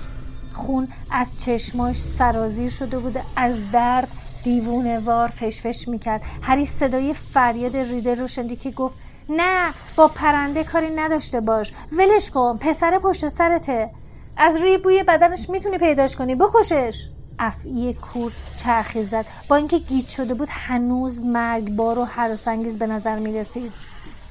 خون 0.53 0.87
از 1.11 1.41
چشماش 1.41 1.95
سرازیر 1.95 2.69
شده 2.69 2.99
بوده 2.99 3.23
از 3.35 3.71
درد 3.71 4.07
دیوونه 4.43 4.99
وار 4.99 5.27
فشفش 5.27 5.87
می‌کرد. 5.87 6.21
هری 6.41 6.65
صدای 6.65 7.13
فریاد 7.13 7.77
ریده 7.77 8.15
رو 8.15 8.27
شنیدی 8.27 8.55
که 8.55 8.71
گفت 8.71 8.97
نه 9.29 9.73
با 9.95 10.07
پرنده 10.07 10.63
کاری 10.63 10.89
نداشته 10.95 11.41
باش. 11.41 11.73
ولش 11.91 12.29
کن 12.29 12.57
پسر 12.57 12.99
پشت 12.99 13.27
سرته. 13.27 13.91
از 14.37 14.61
روی 14.61 14.77
بوی 14.77 15.03
بدنش 15.03 15.49
می‌تونی 15.49 15.77
پیداش 15.77 16.15
کنی. 16.15 16.35
بکشش. 16.35 17.09
افعی 17.39 17.93
کور 17.93 18.31
چرخی 18.57 19.03
زد. 19.03 19.25
با 19.47 19.55
اینکه 19.55 19.79
گیج 19.79 20.07
شده 20.07 20.33
بود 20.33 20.47
هنوز 20.51 21.23
مرگبار 21.23 21.99
و 21.99 22.05
حراسانگیز 22.05 22.79
به 22.79 22.87
نظر 22.87 23.19
می 23.19 23.39
رسید 23.39 23.71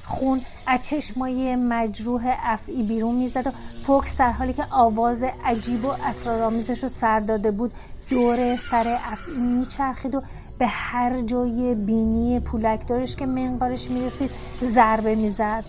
خون 0.05 0.41
از 0.67 0.87
چشمای 0.87 1.55
مجروح 1.55 2.35
افعی 2.43 2.83
بیرون 2.83 3.15
می‌زد 3.15 3.47
و 3.47 3.51
فوکس 3.75 4.17
در 4.17 4.31
حالی 4.31 4.53
که 4.53 4.65
آواز 4.71 5.23
عجیب 5.45 5.85
و 5.85 5.87
اسرارآمیزش 5.87 6.83
رو 6.83 6.89
سر 6.89 7.19
داده 7.19 7.51
بود 7.51 7.71
دور 8.09 8.55
سر 8.55 8.99
افعی 9.03 9.37
میچرخید 9.37 10.15
و 10.15 10.21
به 10.57 10.67
هر 10.67 11.21
جای 11.21 11.75
بینی 11.75 12.39
پولکدارش 12.39 13.15
که 13.15 13.25
منقارش 13.25 13.91
می‌رسید 13.91 14.31
ضربه 14.63 15.15
می‌زد. 15.15 15.63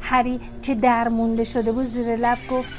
هری 0.00 0.40
که 0.62 0.74
درمونده 0.74 1.44
شده 1.44 1.72
بود 1.72 1.84
زیر 1.84 2.16
لب 2.16 2.38
گفت 2.50 2.72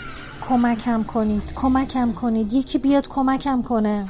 کمکم 0.51 1.03
کنید 1.03 1.53
کمکم 1.55 2.13
کنید. 2.13 2.53
یکی 2.53 2.77
بیاد 2.77 3.07
کمکم 3.07 3.61
کنه. 3.61 4.07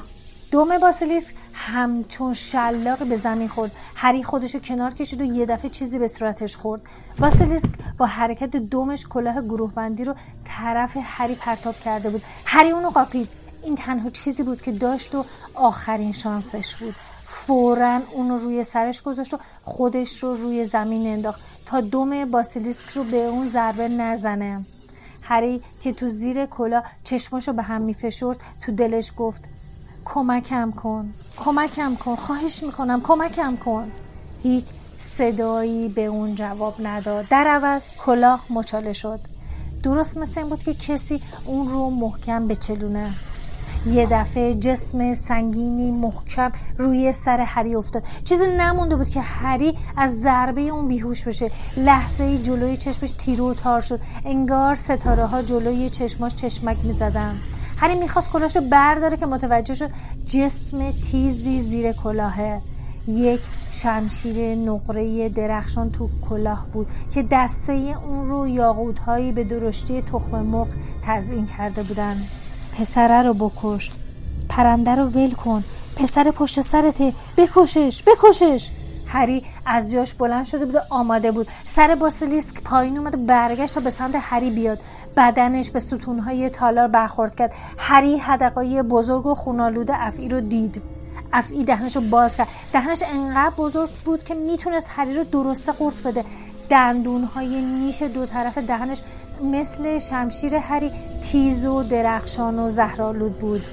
دوم 0.51 0.77
باسیلیسک 0.77 1.35
همچون 1.53 2.33
شلاقی 2.33 3.05
به 3.05 3.15
زمین 3.15 3.47
خورد. 3.47 3.71
هری 3.95 4.23
خودشو 4.23 4.59
کنار 4.59 4.93
کشید 4.93 5.21
و 5.21 5.25
یه 5.25 5.45
دفعه 5.45 5.69
چیزی 5.69 5.99
به 5.99 6.07
صورتش 6.07 6.57
خورد. 6.57 6.81
باسیلیسک 7.17 7.69
با 7.97 8.05
حرکت 8.05 8.55
دومش 8.55 9.07
کلاه 9.07 9.41
گروه 9.41 9.71
بندی 9.73 10.03
رو 10.03 10.15
طرف 10.45 10.97
هری 11.03 11.35
پرتاب 11.35 11.79
کرده 11.79 12.09
بود. 12.09 12.21
هری 12.45 12.69
اونو 12.69 12.89
قاپید. 12.89 13.29
این 13.63 13.75
تنها 13.75 14.09
چیزی 14.09 14.43
بود 14.43 14.61
که 14.61 14.71
داشت 14.71 15.15
و 15.15 15.25
آخرین 15.53 16.11
شانسش 16.11 16.75
بود. 16.75 16.95
فورا 17.25 17.99
اونو 18.11 18.37
روی 18.37 18.63
سرش 18.63 19.01
گذاشت 19.01 19.33
و 19.33 19.37
خودش 19.63 20.23
رو 20.23 20.35
روی 20.35 20.65
زمین 20.65 21.07
انداخت. 21.07 21.41
تا 21.65 21.81
دوم 21.81 22.25
باسیلیسک 22.25 22.89
رو 22.89 23.03
به 23.03 23.25
اون 23.25 23.49
ضربه 23.49 23.87
نزنه. 23.87 24.65
هری 25.31 25.61
که 25.81 25.93
تو 25.93 26.07
زیر 26.07 26.45
کلا 26.45 26.83
چشماشو 27.03 27.53
به 27.53 27.63
هم 27.63 27.81
میفشرد 27.81 28.37
تو 28.65 28.71
دلش 28.71 29.11
گفت 29.17 29.43
کمکم 30.05 30.71
کن 30.71 31.13
کمکم 31.37 31.95
کن 31.95 32.15
خواهش 32.15 32.63
می‌کنم 32.63 33.01
کمکم 33.01 33.57
کن. 33.57 33.91
هیچ 34.43 34.65
صدایی 34.97 35.89
به 35.89 36.05
اون 36.05 36.35
جواب 36.35 36.75
نداد. 36.79 37.27
در 37.27 37.47
عوض 37.47 37.87
کلاه 38.05 38.45
مچاله 38.49 38.93
شد. 38.93 39.19
درست 39.83 40.17
مثل 40.17 40.39
این 40.39 40.49
بود 40.49 40.63
که 40.63 40.73
کسی 40.73 41.21
اون 41.45 41.69
رو 41.69 41.89
محکم 41.89 42.47
بچلونه 42.47 43.13
یه 43.85 44.07
دفعه 44.11 44.53
جسم 44.53 45.13
سنگینی 45.13 45.91
محکم 45.91 46.51
روی 46.77 47.11
سر 47.11 47.39
هری 47.39 47.75
افتاد. 47.75 48.03
چیزی 48.23 48.47
نمونده 48.47 48.95
بود 48.95 49.09
که 49.09 49.21
هری 49.21 49.73
از 49.97 50.11
ضربه 50.11 50.61
اون 50.61 50.87
بیهوش 50.87 51.23
بشه. 51.23 51.51
لحظه 51.77 52.37
جلوی 52.37 52.77
چشمش 52.77 53.11
تیرو 53.11 53.51
و 53.51 53.53
تار 53.53 53.81
شد. 53.81 53.99
انگار 54.25 54.75
ستاره 54.75 55.25
ها 55.25 55.41
جلوی 55.41 55.89
چشماش 55.89 56.35
چشمک 56.35 56.77
می‌زدن. 56.83 57.37
هری 57.77 57.95
می‌خواست 57.95 58.31
کلاشو 58.31 58.61
برداره 58.61 59.17
که 59.17 59.25
متوجه 59.25 59.73
شد 59.73 59.89
جسم 60.25 60.91
تیزی 60.91 61.59
زیر 61.59 61.91
کلاهه. 61.91 62.61
یک 63.07 63.41
شمشیر 63.71 64.55
نقره 64.55 65.29
درخشان 65.29 65.91
تو 65.91 66.09
کلاه 66.29 66.67
بود 66.73 66.87
که 67.13 67.23
دسته 67.31 67.73
اون 67.73 68.29
رو 68.29 68.47
یاقوت 68.47 68.99
به 69.35 69.43
درشتی 69.43 70.01
تخم 70.01 70.41
مرغ 70.41 70.67
تزیین 71.01 71.45
کرده 71.45 71.83
بودن. 71.83 72.21
پسره 72.79 73.21
رو 73.21 73.33
بکشت. 73.33 73.93
پرنده 74.49 74.95
رو 74.95 75.03
ول 75.03 75.31
کن. 75.31 75.63
پسر 75.95 76.31
پشت 76.31 76.61
سرته 76.61 77.13
بکشش 77.37 78.03
بکشش. 78.03 78.69
هری 79.07 79.43
از 79.65 79.91
جاش 79.91 80.13
بلند 80.13 80.45
شده 80.45 80.65
بود 80.65 80.75
آماده 80.89 81.31
بود. 81.31 81.47
سر 81.65 81.95
باسیلیسک 81.95 82.63
پایین 82.63 82.97
اومد 82.97 83.25
برگشت 83.25 83.73
تا 83.73 83.79
به 83.81 83.89
سمت 83.89 84.15
هری 84.19 84.51
بیاد. 84.51 84.79
بدنش 85.17 85.71
به 85.71 85.79
ستونهای 85.79 86.49
تالار 86.49 86.87
برخورد 86.87 87.35
کرد. 87.35 87.53
هری 87.77 88.17
حدقای 88.17 88.83
بزرگ 88.83 89.25
و 89.25 89.35
خونالود 89.35 89.91
افعی 89.91 90.29
رو 90.29 90.41
دید. 90.41 90.81
افعی 91.33 91.63
دهنش 91.63 91.95
رو 91.95 92.01
باز 92.01 92.37
کرد. 92.37 92.47
دهنش 92.73 93.03
انقدر 93.13 93.55
بزرگ 93.55 93.89
بود 94.05 94.23
که 94.23 94.33
می‌تونست 94.33 94.89
هری 94.95 95.13
رو 95.13 95.23
درسته 95.23 95.71
قورت 95.71 96.03
بده. 96.03 96.25
دندونهای 96.71 97.61
نیش 97.61 98.01
دو 98.01 98.25
طرف 98.25 98.57
دهنش 98.57 99.01
مثل 99.43 99.99
شمشیر 99.99 100.55
هری 100.55 100.91
تیز 101.21 101.65
و 101.65 101.83
درخشان 101.83 102.59
و 102.59 102.69
زهرالود 102.69 103.37
بود. 103.39 103.67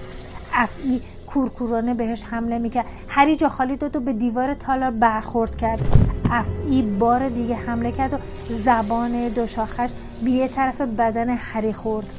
افعی 0.53 1.01
کورکورانه 1.27 1.95
بهش 1.95 2.25
حمله 2.25 2.59
می‌کرد. 2.59 2.87
هری 3.09 3.37
جا 3.37 3.49
خالی 3.49 3.77
داد 3.77 3.97
و 3.97 4.01
به 4.01 4.13
دیوار 4.13 4.55
تالار 4.55 4.91
برخورد 4.91 5.57
کرد. 5.57 5.81
افعی 6.31 6.83
بار 6.83 7.29
دیگه 7.29 7.55
حمله 7.55 7.93
کرد 7.93 8.15
و 8.15 8.19
زبان 8.51 9.29
دو 9.29 9.47
شاخش 9.47 9.91
به 10.25 10.49
طرف 10.49 10.81
بدن 10.81 11.31
هری 11.31 11.73
خورد. 11.73 12.13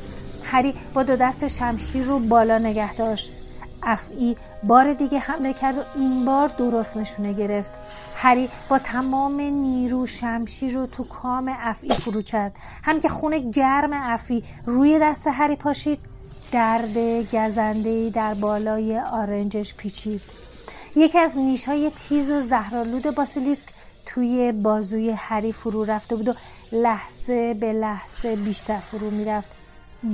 هری 0.43 0.73
با 0.93 1.03
دو 1.03 1.15
دست 1.15 1.47
شمشیر 1.47 2.03
رو 2.03 2.19
بالا 2.19 2.57
نگه 2.57 2.93
داشت. 2.93 3.33
افعی 3.83 4.35
بار 4.63 4.93
دیگه 4.93 5.19
حمله 5.19 5.53
کرد 5.53 5.77
و 5.77 5.81
این 5.95 6.25
بار 6.25 6.47
درست 6.47 6.97
نشونه 6.97 7.33
گرفت. 7.33 7.71
هری 8.15 8.49
با 8.69 8.79
تمام 8.79 9.41
نیرو 9.41 10.05
شمشیر 10.05 10.73
رو 10.73 10.85
تو 10.85 11.03
کام 11.03 11.55
افعی 11.59 11.93
فرو 11.93 12.21
کرد. 12.21 12.57
هم 12.83 12.99
که 12.99 13.09
خون 13.09 13.51
گرم 13.51 13.93
افعی 13.93 14.43
روی 14.65 14.99
دست 14.99 15.27
هری 15.27 15.55
پاشید 15.55 15.99
درد 16.51 16.97
گزندهی 17.35 18.11
در 18.11 18.33
بالای 18.33 18.99
آرنجش 18.99 19.75
پیچید. 19.75 20.21
یکی 20.95 21.19
از 21.19 21.37
نیشهای 21.37 21.91
تیز 21.95 22.31
و 22.31 22.41
زهرالود 22.41 23.15
باسیلیسک 23.15 23.65
توی 24.05 24.51
بازوی 24.51 25.11
هری 25.11 25.51
فرو 25.51 25.83
رفته 25.83 26.15
بود 26.15 26.27
و 26.27 26.33
لحظه 26.71 27.53
به 27.53 27.73
لحظه 27.73 28.35
بیشتر 28.35 28.79
فرو 28.79 29.09
می‌رفت. 29.09 29.58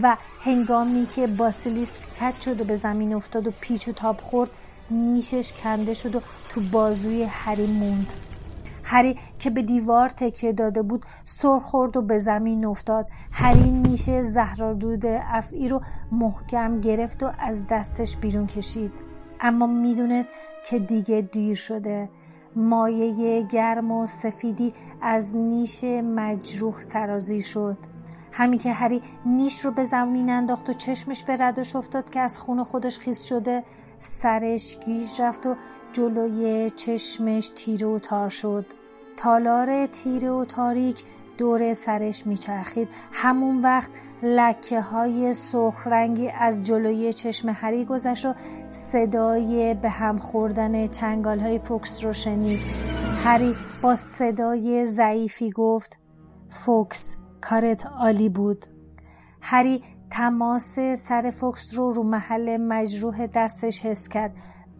و 0.01 0.17
هنگامی 0.39 1.05
که 1.05 1.27
باسیلیسک 1.27 2.03
کت 2.13 2.41
شد 2.41 2.61
و 2.61 2.63
به 2.63 2.75
زمین 2.75 3.13
افتاد 3.13 3.47
و 3.47 3.51
پیچ 3.61 3.87
و 3.87 3.91
تاب 3.91 4.21
خورد 4.21 4.51
نیشش 4.91 5.53
کنده 5.53 5.93
شد 5.93 6.15
و 6.15 6.21
تو 6.49 6.61
بازوی 6.61 7.23
هری 7.23 7.67
موند. 7.67 8.13
هری 8.83 9.15
که 9.39 9.49
به 9.49 9.61
دیوار 9.61 10.09
تکیه 10.09 10.53
داده 10.53 10.81
بود 10.81 11.05
سر 11.23 11.59
خورد 11.59 11.97
و 11.97 12.01
به 12.01 12.19
زمین 12.19 12.65
افتاد. 12.65 13.07
هری 13.31 13.71
نیش 13.71 14.09
زهرالود 14.09 15.05
افعی 15.05 15.69
رو 15.69 15.81
محکم 16.11 16.81
گرفت 16.81 17.23
و 17.23 17.31
از 17.39 17.67
دستش 17.67 18.17
بیرون 18.17 18.47
کشید. 18.47 18.91
اما 19.39 19.67
می‌دونست 19.67 20.33
که 20.69 20.79
دیگه 20.79 21.21
دیر 21.21 21.55
شده. 21.55 22.09
مایه 22.55 23.41
گرم 23.41 23.91
و 23.91 24.05
سفیدی 24.05 24.73
از 25.01 25.35
نیش 25.35 25.83
مجروح 25.83 26.81
سرازی 26.81 27.41
شد. 27.41 27.77
همین 28.37 28.59
که 28.59 28.73
هری 28.73 29.01
نیش 29.25 29.65
رو 29.65 29.71
به 29.71 29.83
زمین 29.83 30.29
انداخت 30.29 30.69
و 30.69 30.73
چشمش 30.73 31.23
به 31.23 31.35
ردش 31.39 31.75
افتاد 31.75 32.09
که 32.09 32.19
از 32.19 32.39
خون 32.39 32.63
خودش 32.63 32.97
خیس 32.97 33.23
شده 33.23 33.63
سرش 33.97 34.77
گیج 34.85 35.21
رفت 35.21 35.45
و 35.45 35.55
جلوی 35.93 36.69
چشمش 36.69 37.51
تیره 37.55 37.87
و 37.87 37.99
تار 37.99 38.29
شد. 38.29 38.65
تالار 39.17 39.85
تیره 39.85 40.31
و 40.31 40.45
تاریک 40.45 41.03
دور 41.37 41.73
سرش 41.73 42.27
میچرخید. 42.27 42.89
همون 43.11 43.61
وقت 43.61 43.91
لکه 44.23 44.81
های 44.81 45.33
سرخ 45.33 45.87
رنگی 45.87 46.29
از 46.29 46.63
جلوی 46.63 47.13
چشم 47.13 47.49
هری 47.49 47.85
گذشت 47.85 48.25
و 48.25 48.33
صدای 48.69 49.73
به 49.73 49.89
هم 49.89 50.17
خوردن 50.17 50.87
چنگال 50.87 51.39
های 51.39 51.59
فوکس 51.59 52.03
رو 52.03 52.13
شنید. 52.13 52.59
هری 53.17 53.55
با 53.81 53.95
صدای 53.95 54.85
ضعیفی 54.85 55.51
گفت 55.51 55.97
فوکس 56.49 57.17
کارت 57.49 57.85
عالی 57.85 58.29
بود. 58.29 58.65
هری 59.41 59.83
تماس 60.11 60.79
سر 60.97 61.29
فوکس 61.29 61.73
رو 61.73 61.91
رو 61.91 62.03
محل 62.03 62.57
مجروح 62.57 63.27
دستش 63.27 63.85
حس 63.85 64.07
کرد. 64.07 64.35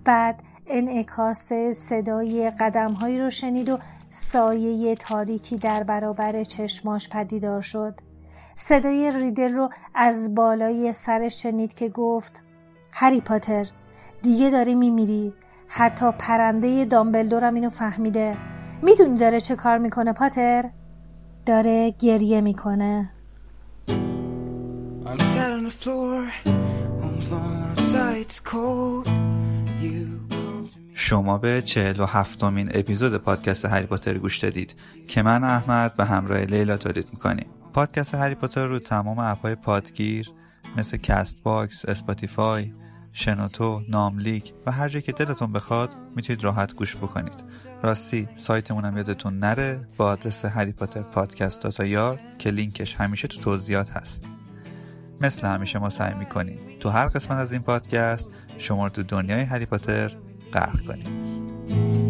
بعد 0.05 0.43
انعکاس 0.67 1.53
صدای 1.89 2.51
قدمهایی 2.59 3.19
رو 3.19 3.29
شنید 3.29 3.69
و 3.69 3.77
سایه 4.09 4.95
تاریکی 4.95 5.57
در 5.57 5.83
برابر 5.83 6.43
چشماش 6.43 7.09
پدیدار 7.09 7.61
شد. 7.61 7.95
صدای 8.55 9.11
ریدل 9.11 9.53
رو 9.53 9.69
از 9.95 10.35
بالای 10.35 10.91
سرش 10.91 11.43
شنید 11.43 11.73
که 11.73 11.89
گفت 11.89 12.43
هری 12.91 13.21
پاتر 13.21 13.67
دیگه 14.21 14.49
داری 14.49 14.75
میمیری. 14.75 15.33
حتی 15.67 16.11
پرنده 16.11 16.85
دامبلدورم 16.85 17.53
اینو 17.53 17.69
فهمیده. 17.69 18.37
می‌دونی 18.81 19.17
داره 19.17 19.39
چه 19.39 19.55
کار 19.55 19.77
می‌کنه 19.77 20.13
پاتر؟ 20.13 20.69
داره 21.45 21.93
گریه 21.99 22.41
می‌کنه. 22.41 23.09
شما 30.93 31.37
به 31.37 31.61
چهل 31.61 31.99
و 31.99 32.05
هفتمین 32.05 32.69
اپیزود 32.73 33.17
پادکست 33.17 33.65
هری 33.65 33.85
پاتر 33.85 34.17
گوش 34.17 34.37
دادید 34.37 34.75
که 35.07 35.21
من 35.21 35.43
احمد 35.43 35.95
به 35.95 36.05
همراه 36.05 36.39
لیلا 36.39 36.77
تولید 36.77 37.07
می‌کنیم. 37.11 37.47
پادکست 37.73 38.15
هری 38.15 38.35
پاتر 38.35 38.65
رو 38.65 38.79
تمام 38.79 39.19
اپهای 39.19 39.55
پادگیر 39.55 40.31
مثل 40.77 40.97
Castbox، 40.97 41.85
Spotify، 41.85 42.73
شنوتو، 43.11 43.81
ناملیک 43.89 44.53
و 44.65 44.71
هر 44.71 44.89
جایی 44.89 45.01
که 45.01 45.11
دلتون 45.11 45.51
بخواد 45.51 45.95
می‌تونید 46.15 46.43
راحت 46.43 46.75
گوش 46.75 46.95
بکنید. 46.95 47.43
راستی 47.85 48.29
سایتمون 48.35 48.85
هم 48.85 48.97
یادتون 48.97 49.39
نره. 49.39 49.87
با 49.97 50.05
آدرس 50.05 50.45
هری 50.45 50.71
پاتر 50.71 51.01
پادکست 51.01 51.61
dot 51.61 51.85
IR 51.85 52.19
که 52.39 52.49
لینکش 52.49 52.95
همیشه 52.95 53.27
تو 53.27 53.39
توضیحات 53.39 53.91
هست. 53.91 54.29
مثل 55.21 55.47
همیشه 55.47 55.79
ما 55.79 55.89
سعی 55.89 56.13
می‌کنیم 56.13 56.59
تو 56.79 56.89
هر 56.89 57.07
قسمت 57.07 57.37
از 57.37 57.53
این 57.53 57.61
پادکست 57.61 58.29
شما 58.57 58.83
رو 58.83 58.89
تو 58.89 59.03
دنیای 59.03 59.41
هری 59.41 59.65
پاتر 59.65 60.11
غرق 60.53 60.81
کنیم. 60.81 62.04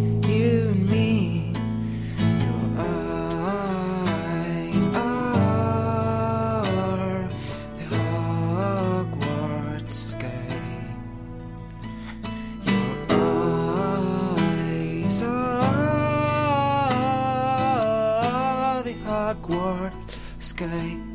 Sky. 20.68 21.15